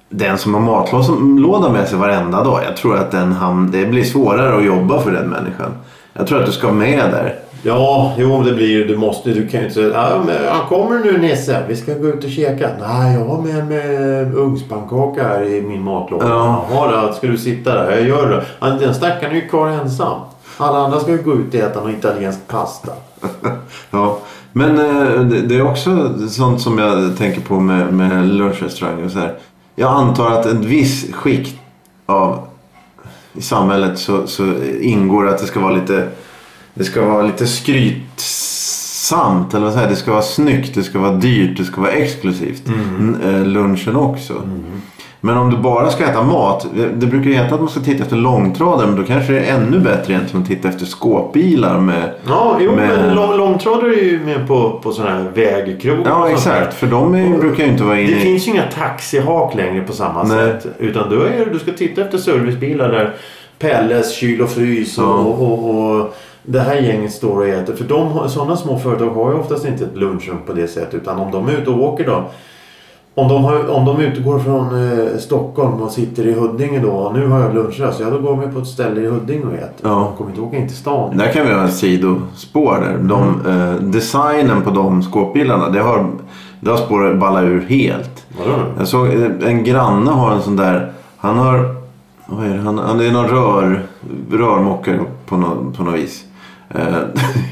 den 0.09 0.37
som 0.37 0.53
har 0.53 0.61
matlåda 0.61 1.69
med 1.71 1.87
sig 1.87 1.97
varenda 1.97 2.43
dag. 2.43 2.61
Jag 2.67 2.77
tror 2.77 2.97
att 2.97 3.11
den 3.11 3.33
ham- 3.33 3.69
det 3.71 3.85
blir 3.85 4.03
svårare 4.03 4.57
att 4.57 4.65
jobba 4.65 5.01
för 5.01 5.11
den 5.11 5.29
människan. 5.29 5.71
Jag 6.13 6.27
tror 6.27 6.39
att 6.39 6.45
du 6.45 6.51
ska 6.51 6.71
med 6.71 6.99
där. 7.11 7.35
Ja, 7.63 8.13
jo 8.17 8.43
det 8.43 8.53
blir 8.53 8.67
ju. 8.67 8.87
Du 8.87 8.97
måste. 8.97 9.29
Du 9.29 9.47
kan 9.47 9.59
ju 9.59 9.65
inte 9.65 9.73
säga. 9.73 9.89
Ja, 9.93 10.21
men, 10.25 10.67
kommer 10.69 10.99
nu 10.99 11.17
Nisse? 11.17 11.63
Vi 11.67 11.75
ska 11.75 11.93
gå 11.93 12.07
ut 12.07 12.23
och 12.23 12.29
käka. 12.29 12.69
Nej, 12.79 13.13
jag 13.13 13.25
har 13.25 13.41
med 13.41 13.67
mig 13.67 14.21
ugnspannkaka 14.35 15.23
här 15.23 15.43
i 15.43 15.61
min 15.61 15.83
matlåda. 15.83 16.27
Ja. 16.27 16.65
Jaha 16.71 17.07
då, 17.07 17.13
ska 17.13 17.27
du 17.27 17.37
sitta 17.37 17.73
där? 17.73 17.91
Jag 17.91 18.07
gör 18.07 18.29
det. 18.29 18.45
Ja, 18.59 18.67
Den 18.67 18.95
stackaren 18.95 19.31
är 19.31 19.35
ju 19.35 19.47
kvar 19.47 19.67
ensam. 19.67 20.19
Alla 20.57 20.77
andra 20.77 20.99
ska 20.99 21.11
ju 21.11 21.21
gå 21.21 21.33
ut 21.33 21.53
och 21.53 21.59
äta 21.59 21.81
någon 21.81 21.91
italiensk 21.91 22.47
pasta. 22.47 22.91
Ja. 23.91 24.19
Men 24.51 24.79
eh, 24.79 25.21
det, 25.21 25.41
det 25.41 25.55
är 25.57 25.67
också 25.67 26.13
sånt 26.29 26.61
som 26.61 26.77
jag 26.77 27.17
tänker 27.17 27.41
på 27.41 27.59
med, 27.59 27.93
med 27.93 28.27
lunchrestauranger 28.27 29.05
och 29.05 29.11
så 29.11 29.19
här. 29.19 29.37
Jag 29.75 29.91
antar 29.91 30.31
att 30.31 30.45
en 30.45 30.61
viss 30.61 31.13
skikt 31.13 31.59
av 32.05 32.39
i 33.33 33.41
samhället 33.41 33.99
så, 33.99 34.27
så 34.27 34.43
ingår 34.81 35.27
att 35.27 35.37
det 35.37 35.45
ska 35.45 35.59
vara 35.59 35.73
lite 35.73 36.07
det 36.73 36.83
ska 36.83 37.05
vara 37.05 37.21
lite 37.21 37.45
samt. 38.17 39.53
Eller 39.53 39.65
vad 39.65 39.73
säger, 39.73 39.89
det 39.89 39.95
ska 39.95 40.11
vara 40.11 40.21
snyggt, 40.21 40.75
det 40.75 40.83
ska 40.83 40.99
vara 40.99 41.11
dyrt, 41.11 41.57
det 41.57 41.63
ska 41.63 41.81
vara 41.81 41.91
exklusivt. 41.91 42.63
Mm. 42.67 43.17
Eh, 43.25 43.45
lunchen 43.47 43.95
också. 43.95 44.33
Men 45.21 45.37
om 45.37 45.49
du 45.51 45.57
bara 45.57 45.89
ska 45.91 46.03
äta 46.03 46.23
mat. 46.23 46.67
Det 46.75 46.87
det 46.87 47.07
brukar 47.07 47.29
ju 47.29 47.35
heta 47.35 47.55
att 47.55 47.61
man 47.61 47.69
ska 47.69 47.79
titta 47.79 48.03
efter 48.03 48.15
långtradare. 48.15 48.87
Men 48.87 48.95
då 48.95 49.03
kanske 49.03 49.33
det 49.33 49.39
är 49.39 49.55
ännu 49.57 49.79
bättre 49.79 50.13
egentligen 50.13 50.41
att 50.41 50.47
titta 50.49 50.67
efter 50.69 50.85
skåpbilar 50.85 51.79
med... 51.79 52.13
Ja, 52.27 52.57
jo, 52.61 52.71
Men- 52.75 52.87
men 52.87 53.15
lång, 53.15 53.37
långtradare 53.37 53.93
är 53.95 54.03
ju 54.03 54.19
med 54.25 54.47
på, 54.47 54.79
på 54.83 54.91
sådana 54.91 55.15
här 55.15 55.29
vägkrog. 55.35 55.99
och 55.99 56.07
Ja 56.07 56.29
exakt. 56.29 56.73
För 56.73 56.87
de 56.87 57.15
är, 57.15 57.33
Och 57.33 57.39
brukar 57.39 57.63
ju 57.63 57.69
inte 57.71 57.83
vara 57.83 57.95
Det 57.95 58.01
inne 58.03 58.17
i... 58.17 58.19
finns 58.19 58.47
ju 58.47 58.51
inga 58.51 58.63
taxihak 58.71 59.55
längre 59.55 59.81
på 59.83 59.93
samma 59.93 60.23
Nej. 60.23 60.37
sätt. 60.61 60.67
Utan 60.79 61.09
då 61.09 61.15
är, 61.21 61.45
det- 61.45 61.51
du 61.53 61.59
ska 61.59 61.71
titta 61.71 62.01
efter 62.01 62.17
servicebilar 62.17 62.89
där 62.91 63.13
Pelles, 63.59 64.11
kyl 64.15 64.41
och 64.41 64.49
frys 64.49 64.97
och, 64.97 65.03
Ja. 65.03 65.09
och, 65.13 65.69
och 65.99 66.15
det 66.43 66.59
här 66.59 66.75
gänget 66.75 67.11
står 67.11 67.37
och 67.37 67.47
äter. 67.47 67.73
För 67.75 67.83
de, 67.83 68.29
sådana 68.29 68.57
små 68.57 68.79
företag 68.79 69.09
har 69.09 69.31
ju 69.31 69.37
oftast 69.39 69.65
inte 69.67 69.83
ett 69.83 69.97
lunchrum 69.97 70.37
på 70.45 70.53
det 70.53 70.67
sättet. 70.67 70.93
Utan 70.93 71.19
om 71.19 71.31
de 71.31 71.47
är 71.47 71.51
ute 71.51 71.69
och 71.69 71.83
åker 71.83 72.05
då. 72.05 72.23
Om 73.15 73.27
de, 73.27 73.43
har, 73.43 73.69
om 73.69 73.85
de 73.85 73.99
utgår 74.01 74.39
från 74.39 74.89
eh, 74.89 75.17
Stockholm 75.17 75.81
och 75.81 75.91
sitter 75.91 76.27
i 76.27 76.33
Huddinge 76.33 76.79
då. 76.79 76.89
Och 76.89 77.13
nu 77.13 77.27
har 77.27 77.39
jag 77.39 77.55
lunchrast. 77.55 77.99
Ja 77.99 78.09
då 78.09 78.19
går 78.19 78.41
de 78.41 78.53
på 78.53 78.59
ett 78.59 78.67
ställe 78.67 79.01
i 79.01 79.05
Huddinge 79.05 79.45
och 79.45 79.53
äter. 79.53 79.69
Ja. 79.81 79.89
De 79.89 80.17
kommer 80.17 80.29
inte 80.29 80.41
åka 80.41 80.57
in 80.57 80.67
till 80.67 80.77
stan. 80.77 81.17
Där 81.17 81.27
kan 81.33 81.47
vi 81.47 81.53
ha 81.53 81.61
en 81.61 81.71
sidospår 81.71 82.73
där. 82.81 82.97
De, 83.01 83.41
Mm. 83.45 83.61
eh, 83.75 83.75
designen 83.81 84.61
på 84.61 84.69
de 84.69 85.03
skåpbilarna. 85.03 85.69
Det 85.69 85.79
har, 85.79 86.05
det 86.61 86.69
har 86.71 86.77
spårat 86.77 87.19
balla 87.19 87.41
ur 87.41 87.65
helt. 87.69 88.25
Då? 88.45 88.51
Jag 88.77 88.87
såg 88.87 89.07
eh, 89.07 89.29
en 89.49 89.63
granne 89.63 90.11
har 90.11 90.31
en 90.31 90.41
sån 90.41 90.55
där. 90.55 90.91
Han 91.17 91.37
har... 91.37 91.75
Vad 92.25 92.45
är 92.45 92.53
det? 92.53 92.61
Han, 92.61 92.77
han 92.77 92.99
är 92.99 93.11
någon 93.11 93.27
rör, 93.27 93.83
rörmokare 94.31 94.99
på, 95.25 95.37
nå, 95.37 95.47
på 95.77 95.83
något 95.83 95.95
vis. 95.95 96.23
Eh, 96.69 96.97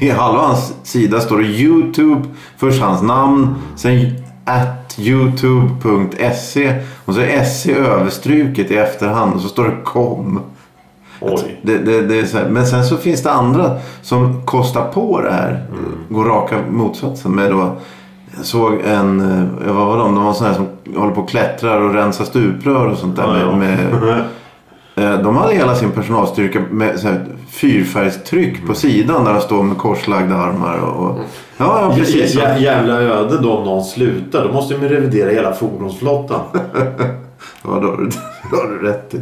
I 0.00 0.10
halva 0.10 0.40
hans 0.40 0.74
sida 0.82 1.20
står 1.20 1.38
det 1.38 1.46
YouTube. 1.46 2.28
Först 2.56 2.82
hans 2.82 3.02
namn. 3.02 3.54
Sen 3.76 4.14
at 4.44 4.98
youtube.se. 4.98 6.74
Och 7.04 7.14
så 7.14 7.20
är 7.20 7.44
SE 7.44 7.74
överstruket 7.74 8.70
i 8.70 8.76
efterhand. 8.76 9.34
Och 9.34 9.40
så 9.40 9.48
står 9.48 9.64
det 9.64 9.76
kom. 9.84 10.40
Oj. 11.20 11.60
Det, 11.62 11.78
det, 11.78 12.02
det 12.02 12.32
här. 12.32 12.48
Men 12.48 12.66
sen 12.66 12.84
så 12.84 12.96
finns 12.96 13.22
det 13.22 13.32
andra 13.32 13.78
som 14.02 14.46
kostar 14.46 14.84
på 14.92 15.20
det 15.20 15.32
här. 15.32 15.66
Går 16.08 16.24
raka 16.24 16.56
motsatsen 16.70 17.32
med 17.32 17.50
då. 17.50 17.76
Jag 18.36 18.44
såg 18.44 18.80
en, 18.84 19.20
eh, 19.20 19.74
vad 19.74 19.86
var 19.86 19.98
de? 19.98 20.14
De 20.14 20.24
var 20.24 20.32
sådana 20.32 20.54
här 20.54 20.64
som 20.84 20.96
håller 21.00 21.14
på 21.14 21.20
och 21.20 21.28
klättrar 21.28 21.80
och 21.80 21.94
rensar 21.94 22.24
stuprör 22.24 22.86
och 22.86 22.98
sånt 22.98 23.16
där. 23.16 23.22
Ja, 23.22 23.38
ja. 23.38 23.56
Med, 23.56 23.78
med, 24.00 24.08
eh, 24.18 24.24
de 25.00 25.36
hade 25.36 25.54
hela 25.54 25.74
sin 25.74 25.90
personalstyrka 25.90 26.60
med 26.70 27.00
så 27.00 27.08
här, 27.08 27.24
fyrfärgstryck 27.50 28.66
på 28.66 28.74
sidan 28.74 29.24
där 29.24 29.32
de 29.32 29.40
står 29.40 29.62
med 29.62 29.78
korslagda 29.78 30.34
armar. 30.36 30.78
Och, 30.78 31.04
och, 31.10 31.18
ja, 31.56 31.80
ja, 31.80 31.94
precis. 31.96 32.34
Jä, 32.34 32.58
jävla 32.58 32.92
öde 33.00 33.38
då 33.42 33.52
om 33.52 33.64
någon 33.64 33.84
slutar. 33.84 34.44
Då 34.48 34.52
måste 34.52 34.74
de 34.74 34.88
revidera 34.88 35.30
hela 35.30 35.52
fordonsflottan. 35.52 36.40
Ja, 37.64 37.70
då 37.82 37.88
har 37.88 37.96
du, 37.96 38.08
då 38.50 38.56
har 38.56 38.68
du 38.68 38.78
rätt 38.88 39.14
i. 39.14 39.20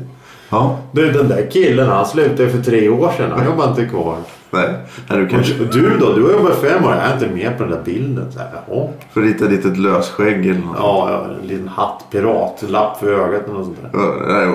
Ja, 0.51 0.79
Du 0.93 1.13
den 1.13 1.29
där 1.29 1.51
killen 1.51 1.89
han 1.89 2.07
slutade 2.07 2.49
för 2.51 2.63
tre 2.63 2.89
år 2.89 3.13
sedan. 3.17 3.31
Han 3.37 3.45
jobbar 3.47 3.69
inte 3.69 3.85
kvar. 3.85 4.17
nej. 4.51 4.69
Du 5.09 5.29
kanske 5.29 5.55
du 5.55 5.99
då? 5.99 6.13
Du 6.13 6.23
har 6.23 6.33
jobbat 6.33 6.55
fem 6.61 6.85
år. 6.85 6.93
Jag 6.95 7.03
är 7.05 7.13
inte 7.13 7.29
med 7.29 7.59
på 7.59 7.63
den 7.65 7.73
där 7.73 7.83
bilden. 7.85 8.33
Så 8.33 8.39
här, 8.39 8.49
jaha. 8.69 8.89
får 9.15 9.21
rita 9.21 9.45
dit 9.47 9.65
ett 9.65 9.79
lösskägg 9.79 10.47
eller 10.47 10.61
något. 10.61 10.77
Ja, 10.79 11.09
ja, 11.11 11.35
en 11.43 11.49
liten 11.49 11.69
hatt. 11.69 12.05
Piratlapp 12.11 12.99
för 12.99 13.13
ögat 13.13 13.45
eller 13.45 13.55
något 13.55 13.65
sånt 13.65 13.79
där. 13.83 13.91
Ja, 13.93 14.41
det 14.41 14.47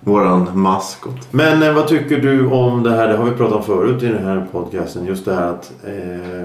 våran, 0.00 0.50
maskot. 0.54 1.16
Men 1.30 1.62
eh, 1.62 1.72
vad 1.72 1.86
tycker 1.88 2.16
du 2.16 2.50
om 2.50 2.82
det 2.82 2.90
här? 2.90 3.08
Det 3.08 3.16
har 3.16 3.24
vi 3.24 3.30
pratat 3.30 3.56
om 3.56 3.62
förut 3.62 4.02
i 4.02 4.06
den 4.06 4.24
här 4.24 4.46
podcasten. 4.52 5.06
Just 5.06 5.24
det 5.24 5.34
här 5.34 5.46
att 5.48 5.72
eh, 5.86 6.44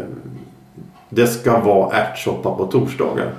det 1.10 1.28
ska 1.28 1.60
vara 1.60 1.96
ärtsoppa 1.96 2.52
på 2.52 2.66
torsdagar. 2.66 3.30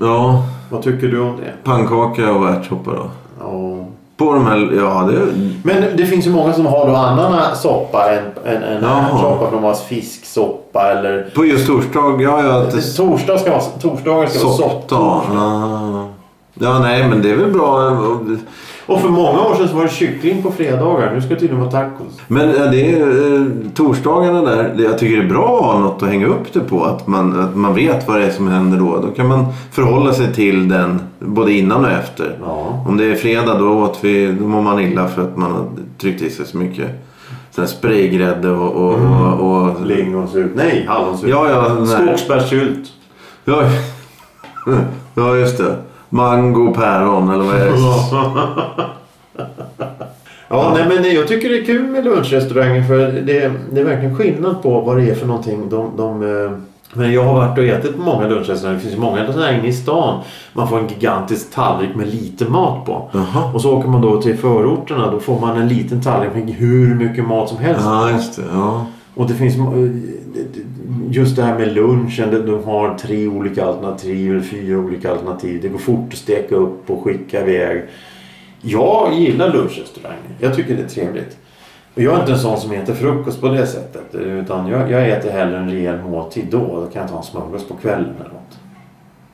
Ja, 0.00 0.42
Vad 0.70 0.82
tycker 0.82 1.06
du 1.08 1.20
om 1.20 1.36
det? 1.36 1.52
pannkaka 1.64 2.32
och 2.32 2.48
ärtsoppa 2.48 2.90
då. 2.90 3.10
Ja. 3.40 3.86
På 4.16 4.32
de 4.34 4.46
här, 4.46 4.72
ja 4.76 5.08
det 5.12 5.26
Men 5.64 5.96
det 5.96 6.06
finns 6.06 6.26
ju 6.26 6.30
många 6.30 6.52
som 6.52 6.66
har 6.66 6.86
då 6.86 6.94
annan 6.94 7.56
soppa 7.56 8.12
än, 8.12 8.24
än, 8.56 8.62
än 8.62 8.84
ärtsoppa. 8.84 9.50
De 9.50 9.64
har 9.64 9.74
fisksoppa 9.74 10.90
eller... 10.92 11.30
På 11.34 11.44
just 11.44 11.66
torsdag, 11.66 12.22
ja 12.22 12.42
ja. 12.42 12.58
det- 12.60 12.96
Torsdag 12.96 13.38
ska 13.38 13.50
vara, 13.50 13.60
torsdagar 13.60 14.26
ska 14.26 14.46
vara 14.46 14.56
Soppdag. 14.56 14.78
sopptorsdag. 14.80 16.08
Ja 16.54 16.78
nej 16.78 17.08
men 17.08 17.22
det 17.22 17.30
är 17.30 17.36
väl 17.36 17.50
bra. 17.50 17.98
Och 18.86 19.00
för 19.00 19.08
många 19.08 19.40
år 19.40 19.54
sedan 19.54 19.68
så 19.68 19.76
var 19.76 19.84
det 19.84 19.90
kyckling 19.90 20.42
på 20.42 20.52
fredagar. 20.52 21.14
Nu 21.14 21.20
ska 21.20 21.34
det 21.34 21.40
tydligen 21.40 21.60
vara 21.60 21.70
tacos. 21.70 22.20
Men 22.28 22.48
det 22.48 22.90
är 22.90 23.34
eh, 23.34 23.46
torsdagarna 23.74 24.42
där. 24.42 24.74
Jag 24.78 24.98
tycker 24.98 25.16
det 25.16 25.22
är 25.22 25.28
bra 25.28 25.58
att 25.58 25.64
ha 25.64 25.78
något 25.78 26.02
att 26.02 26.08
hänga 26.08 26.26
upp 26.26 26.52
det 26.52 26.60
på. 26.60 26.84
Att 26.84 27.06
man, 27.06 27.40
att 27.40 27.56
man 27.56 27.74
vet 27.74 28.08
vad 28.08 28.20
det 28.20 28.26
är 28.26 28.30
som 28.30 28.48
händer 28.48 28.78
då. 28.78 29.00
Då 29.00 29.08
kan 29.08 29.28
man 29.28 29.46
förhålla 29.72 30.12
sig 30.12 30.34
till 30.34 30.68
den 30.68 31.00
både 31.18 31.52
innan 31.52 31.84
och 31.84 31.90
efter. 31.90 32.38
Ja. 32.42 32.84
Om 32.88 32.96
det 32.96 33.04
är 33.04 33.14
fredag 33.14 33.58
då, 33.58 33.68
åt 33.68 33.98
vi, 34.00 34.36
då 34.40 34.46
mår 34.46 34.62
man 34.62 34.80
illa 34.80 35.08
för 35.08 35.22
att 35.22 35.36
man 35.36 35.52
har 35.52 35.66
tryckt 35.98 36.22
i 36.22 36.30
sig 36.30 36.46
så 36.46 36.58
mycket 36.58 36.90
sån 37.50 37.64
här 37.64 37.70
spraygrädde 37.70 38.50
och, 38.50 38.72
och, 38.72 38.94
och, 39.40 39.66
och 39.70 39.86
Lingonsylt. 39.86 40.52
Nej, 40.54 40.84
hallonsylt. 40.88 41.30
Ja, 41.30 41.50
ja. 41.50 41.86
Skogsbärssylt. 41.86 42.88
Ja, 43.44 43.62
ja 45.14 45.36
just 45.36 45.58
det. 45.58 45.76
Mango, 46.10 46.74
päron 46.74 47.30
eller 47.30 47.44
vad 47.44 47.54
är 47.54 47.66
det? 47.66 47.76
Ja, 50.52 50.72
nej, 50.74 50.84
men 50.88 51.14
jag 51.14 51.28
tycker 51.28 51.48
det 51.48 51.58
är 51.58 51.64
kul 51.64 51.82
med 51.82 52.04
lunchrestauranger 52.04 52.82
för 52.82 52.98
det, 52.98 53.52
det 53.72 53.80
är 53.80 53.84
verkligen 53.84 54.16
skillnad 54.16 54.62
på 54.62 54.80
vad 54.80 54.96
det 54.96 55.10
är 55.10 55.14
för 55.14 55.26
någonting. 55.26 55.68
De, 55.68 55.90
de, 55.96 56.22
eh, 56.22 56.50
men 56.92 57.12
jag 57.12 57.24
har 57.24 57.34
varit 57.34 57.58
och 57.58 57.64
ätit 57.64 57.96
på 57.96 58.02
många 58.02 58.28
lunchrestauranger. 58.28 58.78
Det 58.78 58.88
finns 58.88 59.00
många 59.00 59.26
sådana 59.26 59.52
inne 59.52 59.68
i 59.68 59.72
stan. 59.72 60.20
Man 60.52 60.68
får 60.68 60.78
en 60.78 60.88
gigantisk 60.88 61.54
tallrik 61.54 61.94
med 61.94 62.06
lite 62.06 62.44
mat 62.44 62.86
på. 62.86 63.10
Jaha. 63.12 63.52
Och 63.54 63.60
så 63.60 63.78
åker 63.78 63.88
man 63.88 64.00
då 64.00 64.22
till 64.22 64.38
förorterna. 64.38 65.10
Då 65.10 65.20
får 65.20 65.40
man 65.40 65.56
en 65.56 65.68
liten 65.68 66.02
tallrik 66.02 66.34
med 66.34 66.54
hur 66.54 66.94
mycket 66.94 67.26
mat 67.26 67.48
som 67.48 67.58
helst. 67.58 67.82
Ja, 67.84 68.10
just 68.10 68.36
det. 68.36 68.42
Ja. 68.52 68.86
Och 69.14 69.26
det 69.26 69.34
finns 69.34 69.56
eh, 69.56 69.62
just 71.10 71.36
det 71.36 71.42
här 71.42 71.58
med 71.58 71.74
lunchen. 71.74 72.46
De 72.46 72.64
har 72.64 72.98
tre 72.98 73.26
olika 73.26 73.64
alternativ 73.64 74.30
eller 74.30 74.40
fyra 74.40 74.78
olika 74.78 75.10
alternativ. 75.10 75.62
Det 75.62 75.68
går 75.68 75.78
fort 75.78 76.08
att 76.12 76.18
steka 76.18 76.54
upp 76.54 76.90
och 76.90 77.04
skicka 77.04 77.40
iväg. 77.40 77.82
Jag 78.62 79.14
gillar 79.14 79.52
lunchrestauranger. 79.52 80.36
Jag 80.38 80.54
tycker 80.54 80.76
det 80.76 80.82
är 80.82 80.88
trevligt. 80.88 81.38
Och 81.94 82.02
jag 82.02 82.16
är 82.16 82.20
inte 82.20 82.32
en 82.32 82.38
sån 82.38 82.60
som 82.60 82.72
äter 82.72 82.94
frukost 82.94 83.40
på 83.40 83.48
det 83.48 83.66
sättet. 83.66 84.14
Utan 84.14 84.68
jag, 84.68 84.90
jag 84.90 85.08
äter 85.08 85.30
hellre 85.30 85.58
en 85.58 85.70
rejäl 85.70 86.02
måltid 86.02 86.46
då. 86.50 86.58
Då 86.58 86.86
kan 86.92 87.02
jag 87.02 87.10
ta 87.10 87.16
en 87.16 87.22
smörgås 87.22 87.68
på 87.68 87.74
kvällen 87.74 88.14
eller 88.20 88.30
något. 88.30 88.59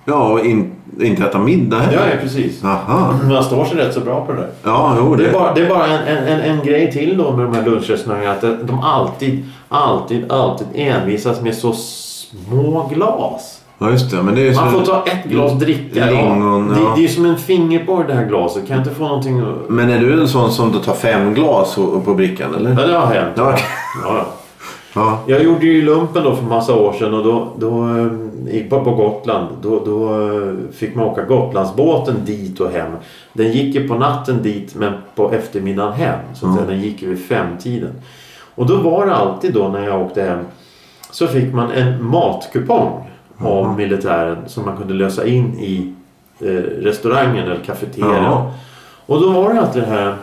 Ja, 0.09 0.29
och 0.29 0.41
in, 0.47 0.73
inte 1.01 1.23
äta 1.25 1.39
middag 1.39 1.77
Ja, 1.77 1.83
heller. 1.83 2.11
ja 2.11 2.17
precis. 2.23 2.65
Aha. 2.65 3.15
Man 3.29 3.45
står 3.45 3.65
sig 3.65 3.77
rätt 3.79 3.95
så 3.95 4.01
bra 4.01 4.27
på 4.27 4.33
det 4.33 4.39
där. 4.39 4.51
Ja, 4.63 4.97
jo 4.99 5.15
Det 5.15 5.23
det. 5.23 5.29
är 5.29 5.33
bara, 5.33 5.55
det 5.55 5.61
är 5.61 5.69
bara 5.69 5.87
en, 5.87 6.27
en, 6.27 6.41
en, 6.41 6.67
grej 6.67 6.93
till 6.93 7.17
då 7.19 7.37
med 7.37 7.47
de 7.47 7.55
här 7.55 7.65
lunchrestaurangerna. 7.65 8.33
Att 8.33 8.41
de 8.69 8.81
alltid, 8.83 9.45
alltid, 9.69 10.33
alltid 10.33 10.67
envisas 10.75 11.41
med 11.41 11.55
så 11.55 11.73
små 11.73 12.91
glas. 12.95 13.61
Ja, 13.79 13.91
just 13.91 14.11
det. 14.11 14.23
Men 14.23 14.35
det 14.35 14.49
är. 14.49 14.55
Man 14.55 14.73
får 14.73 14.81
ta 14.81 15.05
ett 15.07 15.25
glas 15.25 15.53
dricka. 15.53 16.07
Lingon, 16.07 16.71
ja. 16.71 16.83
ja. 16.83 16.89
det, 16.95 17.01
det 17.01 17.05
är 17.05 17.09
som 17.09 17.27
en 17.27 17.37
fingerborg 17.39 18.07
det 18.07 18.15
här 18.15 18.27
glaset. 18.27 18.67
Kan 18.69 18.77
jag 18.77 18.87
inte 18.87 18.95
få 18.95 19.05
någonting. 19.05 19.43
Men 19.69 19.91
är 19.91 20.01
du 20.01 20.21
en 20.21 20.29
sån 20.29 20.53
som 20.53 20.73
tar 20.73 20.95
fem 20.95 21.35
glas 21.35 21.75
på 22.05 22.15
brickan 22.15 22.55
eller? 22.55 22.71
Ja, 22.71 22.87
det 22.87 22.99
har 22.99 23.07
hänt. 23.07 23.33
Ja, 23.37 23.49
okej. 23.53 23.65
Ja, 24.05 24.27
ja. 24.97 25.03
Ja. 25.27 25.35
Jag 25.35 25.43
gjorde 25.43 25.67
ju 25.67 25.83
lumpen 25.85 26.25
då 26.25 26.37
för 26.37 26.45
massa 26.45 26.75
år 26.75 26.93
sedan 26.93 27.15
och 27.15 27.25
då, 27.25 27.49
då 27.59 27.89
eh, 27.89 28.55
gick 28.55 28.71
på, 28.71 28.85
på 28.85 28.91
Gotland. 28.91 29.49
Då, 29.63 29.83
då 29.85 30.23
eh, 30.23 30.55
fick 30.73 30.95
man 30.95 31.05
åka 31.05 31.23
Gotlandsbåten 31.23 32.25
dit 32.25 32.61
och 32.61 32.71
hem. 32.71 32.93
Den 33.33 33.53
gick 33.53 33.75
ju 33.75 33.89
på 33.89 33.95
natten 33.95 34.43
dit 34.43 34.75
men 34.75 34.93
på 35.15 35.33
eftermiddagen 35.33 35.93
hem. 35.93 36.19
Så 36.35 36.47
att 36.47 36.57
Mm. 36.57 36.69
Den 36.69 36.81
gick 36.81 37.03
ju 37.03 37.09
vid 37.09 37.25
femtiden. 37.27 37.93
Och 38.55 38.67
då 38.67 38.77
var 38.77 39.07
det 39.07 39.15
alltid 39.15 39.55
då 39.55 39.69
när 39.69 39.87
jag 39.87 40.03
åkte 40.03 40.23
hem 40.23 40.45
så 41.11 41.27
fick 41.27 41.55
man 41.55 41.71
en 41.71 42.05
matkupong 42.05 43.11
av 43.39 43.77
militären 43.77 44.37
som 44.47 44.65
man 44.65 44.77
kunde 44.77 44.95
lösa 44.95 45.27
in 45.27 45.55
i 45.59 45.93
eh, 46.41 46.63
restaurangen 46.83 47.45
eller 47.45 47.65
kafeterian. 47.65 48.25
Ja. 48.25 48.53
Och 49.07 49.21
då 49.21 49.31
var 49.31 49.55
det 49.55 49.61
alltid 49.61 49.83
det 49.83 49.89
här 49.89 50.15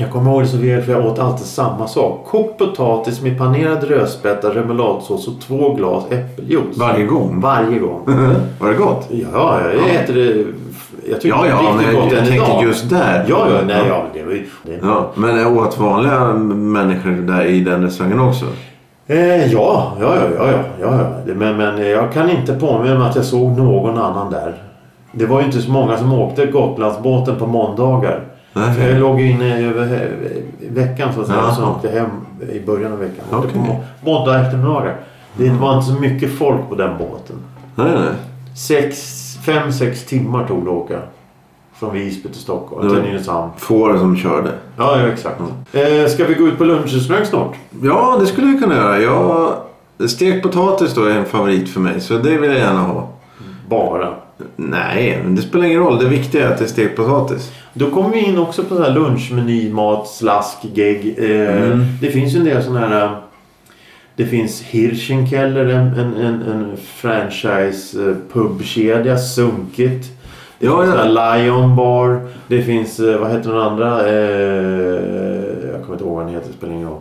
jag 0.00 0.10
kommer 0.10 0.30
ihåg 0.30 0.42
det 0.42 0.48
så 0.48 0.56
väl 0.56 0.82
för 0.82 0.92
jag 0.92 1.06
åt 1.06 1.18
alltid 1.18 1.46
samma 1.46 1.86
sak. 1.88 2.26
Kokt 2.30 2.58
potatis 2.58 3.22
med 3.22 3.38
panerad 3.38 3.84
rödspätta, 3.84 4.48
remouladsås 4.54 5.28
och 5.28 5.40
två 5.40 5.74
glas 5.74 6.04
äppeljuice. 6.10 6.76
Varje 6.78 7.04
gång? 7.06 7.40
Varje 7.40 7.78
gång. 7.78 8.00
Var 8.60 8.68
det 8.68 8.74
gott? 8.74 9.08
Ja, 9.32 9.60
jag 9.74 9.94
äter 9.94 10.14
det. 10.14 10.44
Jag 11.10 11.20
tycker 11.20 11.36
Ja, 11.36 11.42
det 11.42 11.48
är 11.48 11.52
ja, 11.52 11.58
riktigt 11.72 11.92
jag, 11.94 12.02
gott 12.02 12.12
jag 12.12 12.20
än 12.22 12.26
tänkte 12.28 12.50
idag. 12.52 12.62
just 12.64 12.90
där. 12.90 13.24
Ja, 13.28 13.46
ja, 13.50 13.58
nej, 13.66 13.82
ja. 13.88 14.02
Det 14.14 14.22
var 14.24 14.32
ju... 14.32 14.46
Det, 14.62 14.78
Ja, 14.82 15.10
men 15.14 15.36
jag 15.36 15.56
åt 15.56 15.78
vanliga 15.78 16.24
människor 16.54 17.10
där 17.10 17.44
i 17.44 17.60
den 17.60 17.82
restaurangen 17.82 18.20
också? 18.20 18.44
Eh, 19.06 19.52
ja, 19.52 19.92
ja, 20.00 20.14
ja, 20.16 20.22
ja, 20.36 20.46
ja, 20.52 20.58
ja, 20.80 20.98
ja. 21.00 21.06
Det- 21.26 21.34
Men, 21.34 21.56
men 21.56 21.90
jag 21.90 22.12
kan 22.12 22.30
inte 22.30 22.52
påminna 22.54 22.98
mig 22.98 23.08
att 23.08 23.16
jag 23.16 23.24
såg 23.24 23.50
någon 23.58 23.98
annan 23.98 24.30
där. 24.32 24.54
Det 25.12 25.26
var 25.26 25.40
ju 25.40 25.46
inte 25.46 25.60
så 25.60 25.70
många 25.70 25.96
som 25.96 26.12
åkte 26.12 26.46
Gotlandsbåten 26.46 27.36
på 27.36 27.46
måndagar. 27.46 28.20
Nej. 28.58 28.90
Jag 28.90 29.00
låg 29.00 29.20
ju 29.20 29.30
inne 29.30 29.58
över 29.66 30.10
veckan 30.70 31.12
så 31.14 31.20
att 31.20 31.26
säga. 31.26 31.46
Och 31.46 31.54
sen 31.54 31.64
åkte 31.64 31.88
hem 31.88 32.10
i 32.52 32.60
början 32.66 32.92
av 32.92 32.98
veckan. 32.98 33.24
Åkte 33.30 33.36
Okej. 33.38 33.52
på 33.52 33.58
må- 33.58 33.84
måndag 34.18 34.40
eftermiddagar. 34.40 34.96
Det 35.36 35.50
var 35.50 35.74
inte 35.74 35.86
så 35.86 35.92
mycket 36.00 36.38
folk 36.38 36.68
på 36.68 36.74
den 36.74 36.98
båten. 36.98 37.36
Nej, 37.74 37.90
nej. 37.94 38.14
Sex, 38.56 38.96
fem, 39.46 39.72
sex 39.72 40.04
timmar 40.06 40.46
tog 40.46 40.64
det 40.64 40.70
att 40.70 40.76
åka. 40.76 40.98
Från 41.74 41.92
Visby 41.94 42.28
till 42.28 42.40
Stockholm. 42.40 42.82
Det 42.88 42.94
var- 42.94 43.00
Till 43.02 43.10
Nynäshamn. 43.12 43.50
Får 43.56 43.96
som 43.98 44.16
körde. 44.16 44.50
Ja, 44.76 45.00
ja 45.00 45.06
exakt. 45.08 45.40
Eh, 45.72 46.06
ska 46.08 46.24
vi 46.24 46.34
gå 46.34 46.46
ut 46.48 46.58
på 46.58 46.64
lunchrestaurang 46.64 47.24
snart? 47.26 47.54
Ja, 47.82 48.16
det 48.20 48.26
skulle 48.26 48.46
vi 48.46 48.58
kunna 48.58 48.74
göra. 48.74 48.98
Jag... 49.00 49.52
Stekt 50.08 50.42
potatis 50.42 50.94
då 50.94 51.04
är 51.04 51.10
en 51.18 51.24
favorit 51.24 51.68
för 51.68 51.80
mig. 51.80 52.00
Så 52.00 52.14
det 52.18 52.36
vill 52.38 52.50
jag 52.50 52.58
gärna 52.58 52.80
ha. 52.80 53.08
Bara. 53.68 54.14
Nej, 54.56 55.20
men 55.24 55.34
det 55.34 55.42
spelar 55.42 55.64
ingen 55.66 55.80
roll. 55.80 55.98
Det 55.98 56.08
viktiga 56.08 56.48
är 56.48 56.52
att 56.52 56.58
det 56.58 56.64
är 56.64 56.68
stekt 56.68 56.96
potatis. 56.96 57.52
Då 57.74 57.90
kommer 57.90 58.10
vi 58.10 58.18
in 58.24 58.38
också 58.38 58.62
på 58.64 58.76
så 58.76 58.82
här 58.82 58.94
lunchmeny, 58.94 59.70
mat, 59.72 60.08
slask, 60.08 60.56
gegg. 60.74 61.14
Eh, 61.18 61.62
Mm. 61.72 61.84
Det 62.00 62.10
finns 62.10 62.34
ju 62.34 62.38
en 62.38 62.44
del 62.44 62.62
sådana 62.62 62.88
här... 62.88 63.04
eh, 63.04 63.10
Det 64.16 64.26
finns 64.26 64.62
Hirschenkeller, 64.62 65.64
en, 65.66 65.86
en, 65.94 66.14
en, 66.16 66.42
en 66.42 66.76
franchise 66.76 68.08
eh, 68.10 68.14
pubkedja, 68.32 69.18
Sunkit. 69.18 70.02
Det 70.58 70.66
Ja, 70.66 70.82
finns 70.82 70.94
ja. 71.14 71.34
Lion 71.36 71.76
Bar. 71.76 72.20
Det 72.48 72.62
finns, 72.62 72.98
vad 73.00 73.30
heter 73.30 73.50
den 73.52 73.60
andra? 73.62 74.08
Eh, 74.08 75.70
jag 75.72 75.82
kommer 75.82 75.92
inte 75.92 76.04
ihåg 76.04 76.14
vad 76.16 76.24
den 76.26 76.34
heter, 76.34 76.48
det 76.48 76.54
spelar 76.56 76.74
ingen 76.74 76.88
roll. 76.88 77.00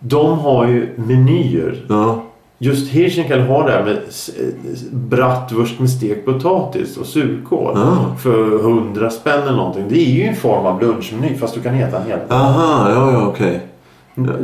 De 0.00 0.38
har 0.38 0.66
ju 0.68 0.88
menyer. 0.96 1.76
Ja. 1.88 2.24
Just 2.60 2.90
Hirschenkeller 2.90 3.44
har 3.46 3.64
det 3.66 3.72
här 3.72 3.84
med 3.84 3.92
eh, 3.94 4.54
bratwurst 4.92 5.80
med 5.80 5.90
stekt 5.90 6.24
potatis 6.24 6.96
och 6.96 7.06
surkål. 7.06 7.72
Ja. 7.74 8.16
För 8.18 8.60
100 8.60 9.10
spänn 9.10 9.42
eller 9.42 9.56
någonting. 9.56 9.84
Det 9.88 9.98
är 10.00 10.10
ju 10.10 10.22
en 10.22 10.36
form 10.36 10.66
av 10.66 10.80
lunchmeny 10.82 11.36
fast 11.36 11.54
du 11.54 11.60
kan 11.60 11.74
äta 11.74 11.96
en 12.00 12.06
hel. 12.06 12.18
Aha, 12.28 12.90
ja, 12.90 13.12
ja, 13.12 13.26
okej. 13.26 13.60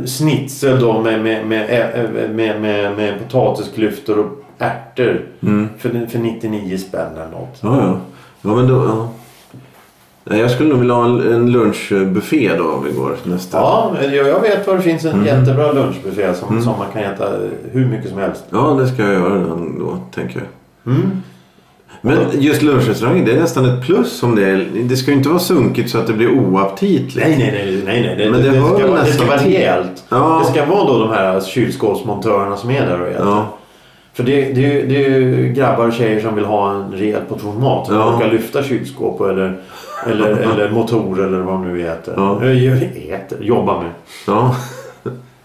Schnitzel 0.07 0.81
då 0.81 1.01
med, 1.01 1.23
med, 1.23 1.47
med, 1.47 1.67
ä- 1.71 2.29
med, 2.35 2.61
med, 2.61 2.97
med 2.97 3.15
potatisklyftor 3.19 4.19
och 4.19 4.27
ärtor. 4.59 5.27
Mm. 5.43 5.69
För, 5.79 6.07
för 6.11 6.19
99 6.19 6.79
spänn 6.79 7.13
eller 7.15 7.31
något. 7.31 7.59
Ja, 7.61 7.79
ja. 7.81 7.97
Ja, 8.43 8.55
men 8.57 8.69
då... 8.69 8.75
Ja. 8.75 9.09
Nej, 10.25 10.41
Jag 10.41 10.51
skulle 10.51 10.69
nog 10.69 10.79
vilja 10.79 10.95
ha 10.95 11.05
en, 11.05 11.33
en 11.33 11.53
lunchbuffé 11.53 12.51
då 12.59 12.65
om 12.71 12.85
vi 12.85 12.93
går 12.93 13.17
nästa. 13.25 13.59
Ja, 13.59 13.93
jag 14.13 14.41
vet 14.41 14.67
var 14.67 14.77
det 14.77 14.83
finns 14.83 15.05
en 15.05 15.13
Mm. 15.13 15.27
jättebra 15.27 15.73
lunchbuffé 15.73 16.35
som, 16.35 16.63
som 16.63 16.75
man 16.79 16.87
kan 16.93 17.03
äta 17.03 17.25
hur 17.73 17.87
mycket 17.87 18.09
som 18.11 18.19
helst. 18.19 18.45
Ja, 18.51 18.77
det 18.81 18.87
ska 18.89 19.03
jag 19.03 19.13
göra 19.13 19.39
då, 19.79 19.99
tänker 20.15 20.39
jag. 20.85 20.95
Mm. 20.95 21.11
Men 22.01 22.17
just 22.33 22.63
lunchrestaurangen, 22.63 23.25
det 23.25 23.33
är 23.33 23.41
nästan 23.41 23.65
ett 23.65 23.87
plus 23.87 24.23
om 24.23 24.35
det 24.37 24.45
är. 24.51 24.67
Det 24.83 24.97
ska 24.97 25.11
ju 25.11 25.17
inte 25.17 25.29
vara 25.29 25.39
sunkigt 25.39 25.91
så 25.91 25.99
att 25.99 26.07
det 26.07 26.13
blir 26.13 26.29
oaptitligt. 26.31 27.17
Nej, 27.29 27.37
nej, 27.39 27.51
nej. 27.53 27.83
nej, 27.85 28.03
nej. 28.03 28.17
Det, 28.17 28.31
Men 28.31 28.43
det 28.43 28.51
det, 28.51 28.61
ska, 28.61 28.87
vara- 28.87 29.03
det 29.05 29.13
ska 29.13 29.27
vara 29.27 29.37
rejält. 29.37 30.05
Ja. 30.09 30.43
Det 30.45 30.51
ska 30.53 30.67
vara 30.67 30.85
då 30.93 30.99
de 30.99 31.11
här 31.11 31.41
kylskåpsmontörerna 31.41 32.57
som 32.57 32.71
är 32.71 32.87
där 32.87 33.01
och 33.01 33.09
äter. 33.09 33.27
Ja. 33.27 33.47
För 34.15 34.23
det, 34.25 34.53
det, 34.53 34.81
är 34.81 34.87
det 34.87 35.07
är 35.07 35.49
grabbar 35.49 35.87
och 35.87 35.93
tjejer 35.93 36.21
som 36.21 36.35
vill 36.35 36.45
ha 36.45 36.71
en 36.71 36.93
rejäl 36.93 37.23
portion 37.29 37.61
mat. 37.63 37.87
Som 37.87 37.97
Ja. 37.97 38.17
orkar 38.17 38.31
lyfta 38.33 38.63
kylskåp 38.63 39.21
eller, 39.21 39.61
eller, 40.07 40.31
eller 40.53 40.71
motor 40.71 41.25
eller 41.27 41.39
vad 41.39 41.55
de 41.55 41.73
nu 41.73 41.89
äter. 41.89 42.15
Ja. 42.17 42.45
Äter, 43.15 43.39
jobbar 43.41 43.83
med. 43.83 43.91
Ja. 44.27 44.57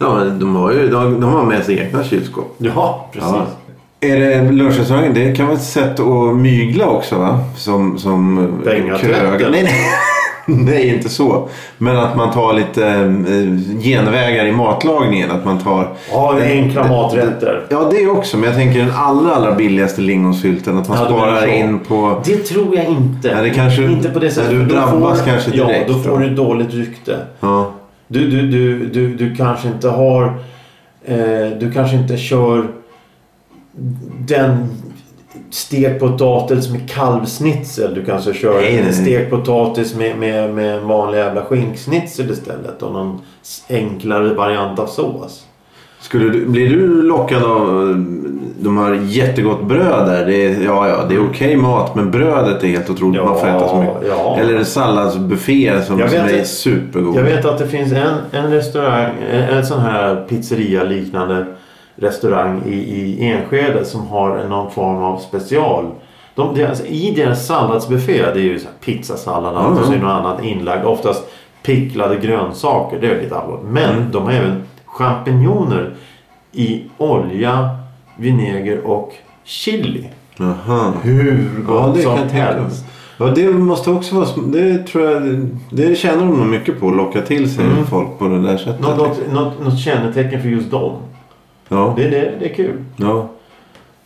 Ja, 0.01 0.23
de 0.39 0.55
har 0.55 0.71
ju 0.71 0.87
de, 0.87 1.21
de 1.21 1.33
har 1.33 1.43
med 1.43 1.63
sig 1.65 1.79
egna 1.79 2.03
kylskåp. 2.03 2.55
Ja, 2.57 3.09
precis. 3.13 3.29
Ja. 3.31 3.45
Är 3.99 4.19
det 4.19 4.51
lunchrestaurangen? 4.51 5.13
Det 5.13 5.35
kan 5.35 5.45
vara 5.47 5.57
ett 5.57 5.63
sätt 5.63 5.99
att 5.99 6.35
mygla 6.35 6.87
också 6.87 7.15
va? 7.17 7.39
Som, 7.57 7.97
som 7.97 8.47
Pengatvätten. 8.65 9.51
Nej, 9.51 9.63
nej. 9.63 9.73
nej, 10.65 10.87
inte 10.95 11.09
så. 11.09 11.49
Men 11.77 11.97
att 11.97 12.15
man 12.17 12.33
tar 12.33 12.53
lite 12.53 12.87
eh, 12.87 13.81
genvägar 13.81 14.45
i 14.45 14.51
matlagningen. 14.51 15.31
Att 15.31 15.45
man 15.45 15.59
tar... 15.59 15.93
Ja, 16.11 16.39
enkla 16.43 16.87
maträtter. 16.87 17.65
Ja, 17.69 17.89
det 17.91 18.07
också. 18.07 18.37
Men 18.37 18.45
jag 18.49 18.55
tänker 18.57 18.79
den 18.79 18.91
allra, 18.95 19.35
allra 19.35 19.55
billigaste 19.55 20.01
lingonsylten. 20.01 20.77
Att 20.77 20.87
man 20.89 20.97
Ja, 20.97 21.05
sparar 21.05 21.47
in 21.47 21.79
på... 21.79 22.21
Det 22.25 22.37
tror 22.37 22.75
jag 22.75 22.85
inte. 22.85 23.35
Nej, 23.35 23.43
det 23.49 23.55
kanske- 23.55 23.83
inte 23.83 24.09
på 24.09 24.19
det 24.19 24.31
sättet. 24.31 24.51
Du 24.51 24.65
drabbas 24.65 25.19
får, 25.19 25.25
kanske 25.25 25.51
Ja, 25.53 25.67
direkt 25.67 25.87
då 25.89 25.93
får 25.99 26.19
du 26.19 26.29
dåligt 26.29 26.73
rykte. 26.73 27.17
Ja, 27.39 27.71
Du, 28.07 28.27
du, 28.29 28.47
du, 28.47 28.85
du, 28.85 29.15
du 29.15 29.35
kanske 29.35 29.67
inte 29.67 29.89
har... 29.89 30.23
Eh, 31.05 31.17
du 31.59 31.71
kanske 31.73 31.95
inte 31.97 32.17
kör 32.17 32.67
den 34.19 34.69
stekt 35.49 35.99
potatis 35.99 36.69
med 36.69 36.89
kalvsnitzel. 36.89 37.93
Du 37.93 38.05
kanske 38.05 38.33
kör 38.33 38.53
Nej, 38.53 38.63
nej, 38.63 38.77
en 38.77 38.83
nej. 38.83 38.93
stekt 38.93 39.29
potatis 39.29 39.95
med, 39.95 40.17
med, 40.17 40.53
med 40.53 40.77
en 40.77 40.87
vanlig 40.87 41.17
jävla 41.17 41.41
skinksnitzel 41.41 42.31
istället. 42.31 42.83
Och 42.83 42.93
någon 42.93 43.21
enklare 43.69 44.33
variant 44.33 44.79
av 44.79 44.87
sås. 44.87 45.45
Skulle 46.01 46.29
du, 46.29 46.45
blir 46.45 46.69
du 46.69 47.01
lockad 47.01 47.43
av 47.43 47.89
eh, 47.89 47.95
de 48.59 48.77
här 48.77 48.99
jättegott 49.03 49.63
bröd 49.63 50.07
där? 50.07 50.25
Det 50.25 50.45
är, 50.45 50.63
ja, 50.63 50.87
ja, 50.87 51.05
det 51.09 51.15
är 51.15 51.29
okej 51.29 51.55
mat 51.55 51.95
men 51.95 52.11
brödet 52.11 52.63
är 52.63 52.67
helt 52.67 52.89
otroligt. 52.89 53.23
man 53.23 53.39
får 53.39 53.47
äta 53.47 53.67
så 53.67 53.77
mycket. 53.81 54.07
ja. 54.09 54.37
Eller 54.39 54.55
en 54.55 54.65
salladsbuffé 54.65 55.81
som, 55.81 55.97
som 55.97 56.17
är 56.17 56.43
supergod. 56.43 57.15
Jag 57.15 57.23
vet 57.23 57.45
att 57.45 57.57
det 57.57 57.67
finns 57.67 57.91
en, 57.91 58.13
en 58.31 58.51
restaurang, 58.51 59.11
en, 59.31 59.41
en 59.43 59.65
sån 59.65 59.79
här 59.79 60.25
pizzeria 60.29 60.83
liknande 60.83 61.45
restaurang 62.01 62.61
i, 62.67 62.73
i 62.75 63.25
Enskede 63.31 63.85
som 63.85 64.07
har 64.07 64.43
någon 64.49 64.71
form 64.71 64.97
av 65.03 65.17
special. 65.19 65.85
De, 66.35 66.55
det, 66.55 66.65
alltså, 66.69 66.85
I 66.85 67.13
deras 67.15 67.45
salladsbuffé, 67.47 68.17
det 68.33 68.39
är 68.39 68.43
ju 68.43 68.59
så 68.59 68.67
pizzasallad 68.85 69.55
allt 69.57 69.79
och 69.79 69.85
så 69.85 69.91
är 69.91 69.95
det 69.95 70.01
något 70.03 70.11
annat 70.25 70.43
inlagd. 70.43 70.85
Oftast 70.85 71.23
picklade 71.63 72.15
grönsaker, 72.15 72.97
det 73.01 73.07
är 73.07 73.21
lite 73.21 73.37
allvarligt. 73.37 73.65
Men 73.69 73.89
Mm. 73.95 74.11
de 74.11 74.23
har 74.23 74.31
även 74.31 74.63
champinjoner 74.85 75.93
i 76.51 76.83
olja, 76.97 77.69
vinäger 78.17 78.79
och 78.87 79.13
chili. 79.43 80.07
Jaha. 80.37 80.93
Hur 81.03 81.49
Ja, 81.67 81.73
gott 81.73 81.95
det 81.95 82.01
som 82.01 82.15
kan 82.17 82.29
helst. 82.29 82.85
Ja, 83.17 83.25
det 83.25 83.49
måste 83.49 83.89
också 83.91 84.15
vara... 84.15 84.27
Det 84.45 84.77
tror 84.77 85.03
jag... 85.11 85.47
Det 85.71 85.95
tjänar 85.95 86.17
de 86.25 86.37
nog 86.37 86.47
mycket 86.47 86.79
på. 86.79 86.87
Att 86.89 86.95
locka 86.95 87.21
till 87.21 87.53
sig 87.53 87.65
Mm. 87.65 87.85
folk 87.85 88.19
på 88.19 88.27
det 88.27 88.41
där 88.41 88.57
sättet. 88.57 88.79
Något, 88.81 89.17
något, 89.33 89.63
något 89.63 89.79
kännetecken 89.79 90.41
för 90.41 90.49
just 90.49 90.71
dem. 90.71 90.91
Ja. 91.69 91.93
Det, 91.97 92.03
det, 92.03 92.31
det 92.39 92.45
är 92.49 92.53
kul. 92.53 92.83
ja. 92.97 93.27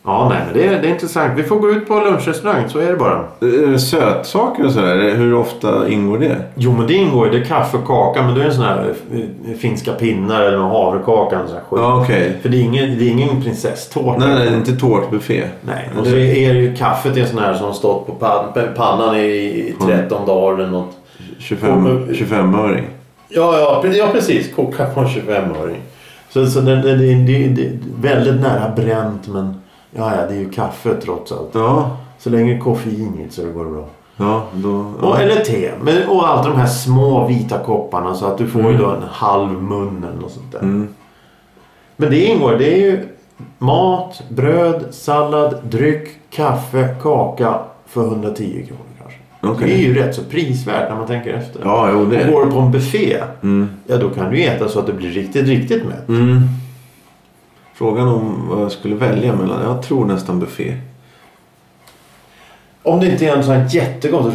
Ja, 0.05 0.29
nej, 0.29 0.41
men 0.45 0.53
det, 0.53 0.67
är- 0.67 0.81
det 0.81 0.87
är 0.87 0.91
intressant. 0.91 1.31
Vi 1.35 1.43
får 1.43 1.55
gå 1.59 1.69
ut 1.71 1.87
på 1.87 1.99
lunchrestaurang, 1.99 2.69
så 2.69 2.79
är 2.79 2.87
det 2.91 2.95
bara. 2.97 3.23
Är 3.41 3.67
det 3.71 3.79
Sötsaker 3.79 4.65
och 4.65 4.71
sådär? 4.71 5.15
Hur 5.15 5.33
ofta 5.35 5.87
ingår 5.89 6.17
det? 6.17 6.37
Jo, 6.55 6.71
men 6.77 6.87
det 6.87 6.93
ingår 6.93 7.25
ju. 7.27 7.31
Det 7.31 7.45
är 7.45 7.45
kaffe 7.45 7.77
och 7.77 7.85
kaka, 7.87 8.21
men 8.23 8.33
då 8.35 8.39
är 8.41 8.43
det 8.45 8.49
en 8.49 8.55
sån 8.55 8.63
här 8.65 8.93
eh, 9.13 9.57
finska 9.57 9.91
pinnar 9.93 10.41
eller 10.41 10.57
havrekaka. 10.57 11.39
Sån 11.47 11.55
här 11.55 11.63
skit. 11.69 11.79
Ja, 11.81 12.01
okej. 12.03 12.37
För 12.41 12.49
det 12.49 12.57
är 12.57 12.61
ingen, 12.61 12.97
det 12.99 13.05
är 13.05 13.09
ingen 13.09 13.41
prinsesstårta. 13.43 14.17
Nej, 14.19 14.35
nej, 14.35 14.45
det 14.45 14.51
är 14.53 14.57
inte 14.57 14.75
tårtbuffé. 14.75 15.43
Nej, 15.61 15.89
och 15.99 16.05
så 16.07 16.15
är 16.15 16.53
det 16.53 16.59
ju 16.59 16.75
kaffet 16.75 17.17
i 17.17 17.21
en 17.21 17.27
sån 17.27 17.39
här 17.39 17.53
som 17.53 17.73
stått 17.73 18.05
på 18.07 18.11
pan, 18.13 18.45
pannan 18.77 19.15
i 19.15 19.75
13 19.87 20.25
dagar 20.27 20.57
eller 20.59 20.71
något. 20.71 20.91
25, 21.39 21.85
Och- 21.85 22.07
25-öring. 22.09 22.83
Ja, 23.29 23.81
ja, 23.83 23.89
ja 23.93 24.07
precis. 24.11 24.55
Koka 24.55 24.85
på 24.85 24.99
en 24.99 25.07
25-öring. 25.07 25.77
Så, 26.33 26.47
så 26.47 26.61
det, 26.61 26.81
det, 26.81 26.95
det, 26.95 27.47
det, 27.47 27.65
är 27.65 27.79
väldigt 28.01 28.41
nära 28.41 28.75
bränt, 28.75 29.27
men 29.27 29.55
ja, 29.91 30.15
ja, 30.15 30.27
det 30.27 30.35
är 30.35 30.39
ju 30.39 30.49
kaffe 30.49 30.95
trots 30.95 31.31
allt. 31.31 31.49
Ja. 31.53 31.97
Så 32.19 32.29
länge 32.29 32.59
koffein 32.59 33.19
i 33.19 33.23
det 33.23 33.33
så 33.33 33.41
det 33.41 33.51
går 33.51 33.65
bra. 33.65 33.85
Ja, 34.17 34.43
då... 34.53 34.69
Och, 35.01 35.15
Ja. 35.15 35.17
eller 35.17 35.35
te. 35.35 35.71
Men, 35.81 36.09
och 36.09 36.27
allt 36.27 36.43
de 36.47 36.55
här 36.55 36.67
små 36.67 37.27
vita 37.27 37.59
kopparna 37.59 38.15
så 38.15 38.25
att 38.25 38.37
du 38.37 38.47
får 38.47 38.71
ju 38.71 38.77
då 38.77 38.89
en 38.89 39.03
halv 39.11 39.63
mun 39.63 40.05
eller 40.09 40.21
något 40.21 40.31
sånt 40.31 40.51
där. 40.51 40.59
Mm. 40.59 40.87
Men 41.95 42.09
det 42.09 42.25
ingår. 42.25 42.55
Det 42.57 42.73
är 42.73 42.77
ju 42.77 43.07
mat, 43.57 44.21
bröd, 44.29 44.85
sallad, 44.91 45.55
dryck, 45.63 46.07
kaffe, 46.29 46.95
kaka 47.01 47.59
för 47.85 48.03
110 48.03 48.65
kronor 48.67 48.92
Okej. 49.43 49.67
Det 49.67 49.73
är 49.73 49.77
ju 49.77 49.93
rätt 49.93 50.15
så 50.15 50.21
prisvärt 50.23 50.89
när 50.89 50.95
man 50.97 51.07
tänker 51.07 51.33
efter. 51.33 51.61
Ja, 51.63 51.89
jo 51.93 52.05
det 52.05 52.15
Och 52.17 52.21
är 52.23 52.31
går 52.31 52.39
det. 52.39 52.45
du 52.45 52.51
på 52.51 52.59
en 52.59 52.71
buffé, 52.71 53.17
Mm. 53.43 53.69
ja 53.87 53.97
då 53.97 54.09
kan 54.09 54.31
du 54.31 54.43
äta 54.43 54.67
så 54.69 54.79
att 54.79 54.87
det 54.87 54.93
blir 54.93 55.09
riktigt, 55.09 55.47
riktigt 55.47 55.83
mätt. 55.85 56.07
Mm. 56.09 56.41
Frågan 57.75 58.07
om 58.07 58.47
vad 58.49 58.61
jag 58.61 58.71
skulle 58.71 58.95
välja 58.95 59.35
mellan. 59.35 59.61
Jag 59.63 59.83
tror 59.83 60.05
nästan 60.05 60.39
buffé. 60.39 60.73
Om 62.83 62.99
det 62.99 63.07
inte 63.11 63.25
är 63.27 63.35
en 63.35 63.43
sån 63.43 63.53
här 63.55 63.67
jättegott 63.71 64.33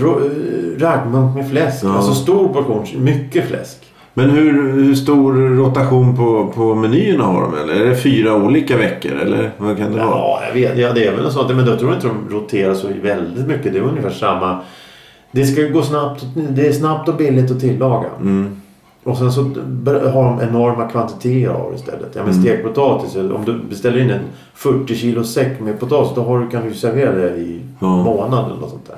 raggmunk 0.79 1.37
med 1.37 1.51
fläsk. 1.51 1.85
Ja. 1.85 1.97
Alltså 1.97 2.15
stor 2.15 2.49
portion, 2.49 2.87
mycket 3.05 3.49
fläsk. 3.49 3.77
Men 4.15 4.31
hur, 4.31 4.73
hur 4.73 4.95
stor 4.95 5.33
rotation 5.57 6.17
på, 6.17 6.53
på 6.55 6.75
menyerna 6.75 7.25
har 7.25 7.43
de? 7.43 7.55
Eller 7.55 7.85
är 7.85 7.91
det 7.91 7.97
fyra 7.97 8.35
olika 8.35 8.77
veckor? 8.77 9.13
Eller 9.13 9.51
vad 9.59 9.77
kan 9.77 9.93
det 9.93 9.99
vara? 9.99 10.09
Ja, 10.09 10.41
jag 10.47 10.55
vet. 10.55 10.79
Ja, 10.79 10.93
det 10.93 11.07
är 11.07 11.17
väl 11.17 11.31
så. 11.31 11.49
Men 11.49 11.67
jag 11.67 11.79
tror 11.79 11.95
inte 11.95 12.07
de 12.07 12.35
roterar 12.35 12.75
så 12.75 12.89
väldigt 13.03 13.47
mycket. 13.47 13.73
Det 13.73 13.79
är 13.79 13.83
ungefär 13.83 14.11
samma. 14.11 14.59
Det 15.31 15.47
ska 15.47 15.61
ju 15.61 15.73
gå 15.73 15.83
snabbt. 15.83 16.27
Det 16.51 16.67
är 16.67 16.73
snabbt 16.73 17.09
och 17.09 17.17
billigt 17.17 17.51
att 17.51 17.61
tillaga. 17.61 18.09
Mm. 18.21 18.57
Och 19.05 19.17
sen 19.19 19.33
så 19.33 19.43
har 20.13 20.25
de 20.25 20.41
enorma 20.41 20.89
kvantiteter 20.89 21.49
av 21.53 21.75
istället. 21.75 22.09
Ja, 22.15 22.23
men 22.25 22.31
Mm. 22.33 22.43
stekt 22.45 22.63
potatis. 22.65 23.17
Om 23.17 23.45
du 23.47 23.59
beställer 23.69 23.99
in 23.99 24.11
en 24.11 24.21
40 24.55 24.95
kilo 24.95 25.25
säck 25.25 25.61
med 25.61 25.81
potatis. 25.81 26.13
Då 26.15 26.23
har 26.23 26.39
du, 26.39 26.49
kan 26.51 26.69
du 26.69 26.75
servera 26.75 27.13
det 27.13 27.37
i 27.37 27.61
Ja. 27.81 27.87
månad 28.05 28.45
eller 28.53 28.67
sånt 28.69 28.87
där. 28.87 28.97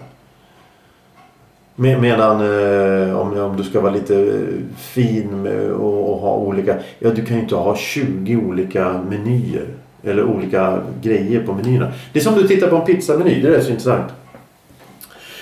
Med, 1.76 2.00
medan 2.02 2.40
eh, 2.40 3.18
om, 3.20 3.38
om 3.40 3.56
du 3.56 3.62
ska 3.62 3.80
vara 3.80 3.92
lite 3.92 4.16
eh, 4.20 4.74
fin 4.76 5.42
med, 5.42 5.70
och, 5.70 6.12
och 6.14 6.18
ha 6.20 6.34
olika. 6.36 6.76
Ja, 6.98 7.10
du 7.10 7.24
kan 7.24 7.36
ju 7.36 7.42
inte 7.42 7.54
ha 7.56 7.76
20 7.76 8.36
olika 8.36 9.00
menyer. 9.10 9.66
Eller 10.04 10.24
olika 10.24 10.78
grejer 11.02 11.42
på 11.46 11.54
menyerna. 11.54 11.88
Det 12.12 12.18
är 12.18 12.22
som 12.22 12.34
du 12.34 12.48
tittar 12.48 12.66
på 12.68 12.76
en 12.76 12.84
pizzameny. 12.84 13.42
Det 13.42 13.56
är 13.56 13.60
så 13.60 13.70
intressant. 13.70 14.12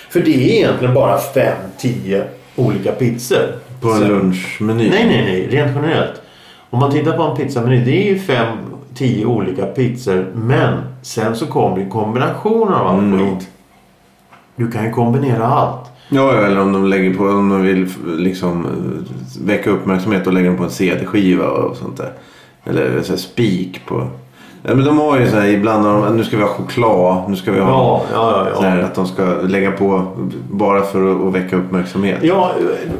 För 0.09 0.19
det 0.19 0.29
är 0.35 0.55
egentligen 0.57 0.93
bara 0.93 1.17
5-10 1.17 2.23
olika 2.55 2.91
pizzor. 2.91 3.43
På 3.81 3.89
en 3.91 4.07
lunchmeny. 4.07 4.89
Nej, 4.89 5.05
nej, 5.07 5.23
nej. 5.25 5.47
Rent 5.47 5.71
generellt. 5.75 6.21
Om 6.69 6.79
man 6.79 6.91
tittar 6.91 7.17
på 7.17 7.23
en 7.23 7.35
pizzameny. 7.37 7.85
Det 7.85 7.91
är 7.91 8.13
ju 8.13 8.17
5-10 8.95 9.25
olika 9.25 9.65
pizzor. 9.65 10.25
Men 10.35 10.77
sen 11.01 11.35
så 11.35 11.45
kommer 11.47 11.77
det 11.77 11.85
kombinationer 11.89 12.73
av 12.79 12.87
allt 12.87 12.99
Mm. 12.99 13.19
skit. 13.35 13.47
Du 14.55 14.71
kan 14.71 14.85
ju 14.85 14.91
kombinera 14.91 15.45
allt. 15.47 15.85
Ja, 16.09 16.33
eller 16.45 16.59
om 16.59 16.73
de 16.73 16.85
lägger 16.85 17.13
på, 17.13 17.23
om 17.23 17.49
de 17.49 17.61
vill 17.61 17.87
liksom 18.17 18.67
väcka 19.41 19.69
uppmärksamhet 19.69 20.27
och 20.27 20.33
lägger 20.33 20.47
dem 20.47 20.57
på 20.57 20.63
en 20.63 20.69
CD-skiva 20.69 21.47
och 21.47 21.77
sånt 21.77 21.97
där. 21.97 22.11
Eller 22.65 23.01
så 23.01 23.17
spik 23.17 23.81
på. 23.85 24.07
Ja, 24.63 24.75
men 24.75 24.85
de 24.85 24.99
har 24.99 25.19
ju 25.19 25.27
så 25.29 25.35
här, 25.35 25.47
ibland 25.47 25.85
har 25.85 26.05
de, 26.05 26.17
nu 26.17 26.23
ska 26.23 26.37
vi 26.37 26.43
ha 26.43 26.49
choklad, 26.49 27.29
nu 27.29 27.35
ska 27.35 27.51
vi 27.51 27.59
ha 27.59 27.69
Ja, 27.69 28.01
ja, 28.13 28.47
ja. 28.49 28.55
så 28.55 28.61
här, 28.63 28.81
att 28.81 28.95
de 28.95 29.05
ska 29.07 29.23
lägga 29.25 29.71
på 29.71 30.01
bara 30.51 30.81
för 30.81 31.11
att, 31.11 31.25
att 31.27 31.33
väcka 31.33 31.55
uppmärksamhet. 31.55 32.17
Ja, 32.21 32.51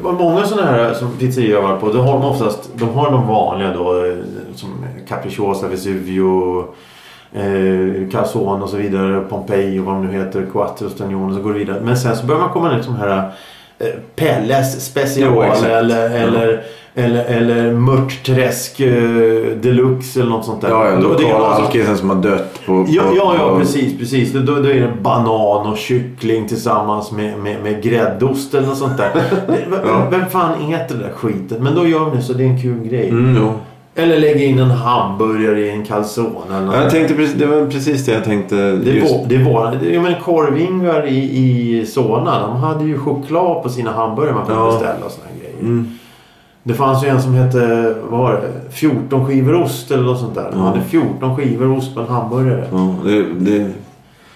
många 0.04 0.44
sådana 0.44 0.68
här 0.72 0.94
som 0.94 1.12
pizzerior 1.20 1.52
jag 1.52 1.62
har 1.62 1.68
varit 1.70 1.82
på. 1.82 1.90
Då 1.92 2.02
har 2.02 2.14
de 2.14 2.26
oftast 2.26 2.70
de, 2.76 2.90
har 2.90 3.12
de 3.12 3.28
vanliga 3.28 3.74
då. 3.74 4.06
eh, 4.06 4.14
Som 4.56 4.70
Capricciosa, 5.08 5.68
Vesuvio, 5.68 6.60
eh, 7.34 8.10
Calzone 8.12 8.64
och 8.64 8.70
så 8.70 8.78
vidare. 8.78 9.22
Pompeji 9.22 9.80
och 9.80 9.86
vad 9.86 9.96
de 9.96 10.06
nu 10.08 10.14
heter. 10.14 10.46
Quattro 10.52 10.90
Stagnone 10.90 11.26
och 11.32 11.34
så 11.38 11.42
går 11.42 11.54
det 11.54 11.60
vidare. 11.60 11.82
Men 11.84 11.98
sen 11.98 12.16
så 12.16 12.26
börjar 12.26 12.42
man 12.42 12.50
komma 12.50 12.72
ner 12.72 12.80
till 12.80 12.92
de 12.92 12.98
här 13.00 13.32
eh, 13.80 13.88
Pelles 14.16 14.86
special 14.86 15.44
exakt. 15.46 15.66
eller, 15.66 16.64
eller, 16.96 17.24
eller, 17.26 17.56
eller 17.56 17.74
Mörtträsk 17.74 18.80
eh, 18.80 18.94
deluxe 19.62 20.20
eller 20.22 20.30
något 20.30 20.46
sånt 20.46 20.62
där. 20.62 20.70
Ja, 20.70 20.90
ja, 20.90 20.96
Då- 20.96 21.14
det 21.14 21.24
är 21.24 21.28
lokala 21.28 21.46
alltså- 21.46 21.64
alkisen 21.66 21.98
som 21.98 22.10
har 22.10 22.16
dött 22.18 22.60
på... 22.66 22.84
på 22.84 22.86
Ja, 22.90 23.04
ja, 23.16 23.36
ja 23.40 23.50
på- 23.50 23.60
precis. 23.60 23.98
precis. 24.00 24.34
Då, 24.34 24.40
då 24.40 24.70
är 24.70 24.74
det 24.74 24.92
banan 25.02 25.68
och 25.72 25.78
kyckling 25.78 26.48
tillsammans 26.48 27.12
med, 27.12 27.40
med, 27.40 27.64
med 27.64 27.84
gräddost 27.84 28.54
eller 28.54 28.68
något 28.68 28.78
sånt 28.78 28.98
där. 28.98 29.10
vem, 29.48 29.80
Ja. 29.86 30.08
vem 30.12 30.26
fan 30.30 30.74
äter 30.74 30.96
det 30.96 31.04
där 31.04 31.12
skiten? 31.14 31.64
Men 31.64 31.76
då 31.76 31.88
gör 31.88 32.10
vi 32.10 32.18
det 32.18 32.24
så 32.24 32.34
det 32.34 32.44
är 32.44 32.48
en 32.48 32.62
kul 32.62 32.88
grej. 32.88 33.10
Mm, 33.10 33.38
jo. 33.42 33.52
Eller 33.96 34.20
lägga 34.20 34.44
in 34.46 34.60
en 34.60 34.72
hamburgare 34.72 35.60
i 35.60 35.70
en 35.70 35.86
calzone 35.86 36.30
eller 36.50 36.66
något. 36.66 36.76
Jag 36.76 36.90
tänkte, 36.90 37.14
precis- 37.14 37.36
det 37.40 37.46
var 37.46 37.66
precis 37.66 38.06
det 38.06 38.12
jag 38.12 38.24
tänkte. 38.24 38.56
det 38.56 39.00
var, 39.02 39.26
det 39.28 39.38
var, 39.44 39.78
jag 39.94 40.04
menar 40.04 40.20
korvingvar 40.26 41.08
i, 41.08 41.18
i 41.18 41.86
Solna, 41.86 42.42
de 42.48 42.56
hade 42.58 42.84
ju 42.86 42.98
choklad 43.00 43.64
på 43.64 43.70
sina 43.70 43.92
hamburgare 43.92 44.36
man 44.36 44.46
kunde 44.46 44.62
Ja. 44.62 44.72
beställa 44.72 45.06
och 45.06 45.12
såna 45.12 45.26
här 45.34 45.40
grejer. 45.40 45.60
Mm. 45.62 45.99
Det 46.64 46.74
fanns 46.74 47.04
ju 47.04 47.08
en 47.08 47.22
som 47.22 47.34
hette, 47.34 47.96
vad 48.10 48.20
var 48.20 48.32
det? 48.34 48.72
14 48.72 49.28
skivor 49.28 49.56
ost 49.64 49.92
eller 49.92 50.04
något 50.04 50.20
sånt 50.20 50.36
där. 50.36 50.48
De 50.52 50.60
Ja. 50.60 50.66
hade 50.66 50.82
14 50.82 51.36
skivor 51.38 51.72
ost 51.78 51.96
på 51.96 52.02
en 52.02 52.08
hamburgare. 52.08 52.64
Ja, 52.72 52.96
det, 53.06 53.24
det 53.34 53.58
är 53.62 53.72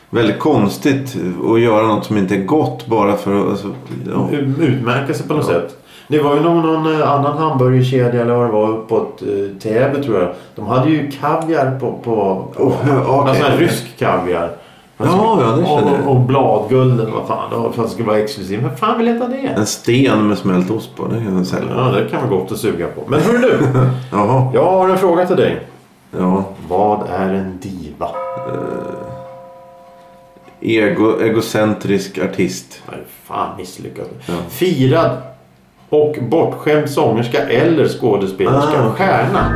väldigt 0.10 0.40
konstigt 0.40 1.18
att 1.54 1.60
göra 1.60 1.88
något 1.88 2.06
som 2.06 2.18
inte 2.18 2.36
är 2.36 2.44
gott 2.46 2.88
bara 2.88 3.16
för 3.18 3.42
att... 3.42 3.50
Alltså, 3.50 3.68
ja. 4.14 4.30
Utmärka 4.60 5.14
sig 5.14 5.28
på 5.28 5.34
något 5.34 5.46
Ja. 5.48 5.54
sätt. 5.54 5.78
Det 6.08 6.20
var 6.20 6.36
ju 6.36 6.42
någon, 6.42 6.66
någon 6.74 7.02
eh, 7.02 7.12
annan 7.12 7.38
hamburgerkedja 7.38 8.22
eller 8.22 8.36
vad 8.36 8.48
det 8.48 8.52
var 8.52 8.70
uppåt 8.70 9.22
eh, 9.22 9.58
Täby 9.62 10.04
tror 10.04 10.20
jag. 10.20 10.30
De 10.56 10.66
hade 10.68 10.90
ju 10.90 11.12
kaviar 11.12 11.80
på... 11.80 11.92
på, 11.92 12.46
på 12.56 12.64
Oh, 12.64 13.20
okej. 13.20 13.42
Alltså 13.44 13.58
rysk 13.58 13.98
kaviar. 14.00 14.50
Ja, 14.98 15.38
ja, 15.42 15.48
det 15.58 15.66
känner 15.66 15.98
jag. 15.98 16.08
och, 16.08 16.16
och 16.16 16.20
bladguld 16.22 17.02
eller 17.02 17.12
vad 17.12 17.28
fan. 17.28 17.50
För 17.74 17.82
att 17.84 17.88
det 17.88 17.94
skulle 17.94 18.08
vara 18.08 18.20
exklusivt. 18.20 18.62
Men 18.62 18.78
fan 18.78 18.98
vill 18.98 19.08
äta 19.08 19.28
det? 19.28 19.36
En 19.48 19.66
sten 19.66 20.28
med 20.28 20.38
smält 20.38 20.72
ost 20.72 20.96
på, 20.96 21.08
det 21.08 21.24
kan 21.24 21.34
man 21.34 21.46
sälja. 21.46 21.74
Ja, 21.76 21.84
det 21.92 22.10
kan 22.10 22.30
vara 22.30 22.40
gott 22.40 22.52
att 22.52 22.58
suga 22.58 22.88
på. 22.88 23.02
Men 23.08 23.22
hör 23.22 23.38
du! 23.38 23.60
Jaha. 24.12 24.52
Jag 24.54 24.66
har 24.72 24.90
en 24.90 24.98
fråga 24.98 25.26
till 25.28 25.36
dig. 25.36 25.68
Ja. 26.18 26.44
Vad 26.68 27.00
är 27.10 27.30
en 27.34 27.60
diva? 27.62 28.10
Ego, 30.62 31.20
egocentrisk 31.22 32.18
artist. 32.18 32.82
Nej, 32.92 33.00
fan 33.24 33.58
misslyckad. 33.58 34.06
Ja. 34.26 34.34
Firad 34.50 35.18
och 35.90 36.16
bortskämd 36.22 36.90
sångerska 36.90 37.38
eller 37.48 37.88
skådespelerska. 37.88 38.84
Ah. 38.84 38.92
Stjärna. 38.92 39.50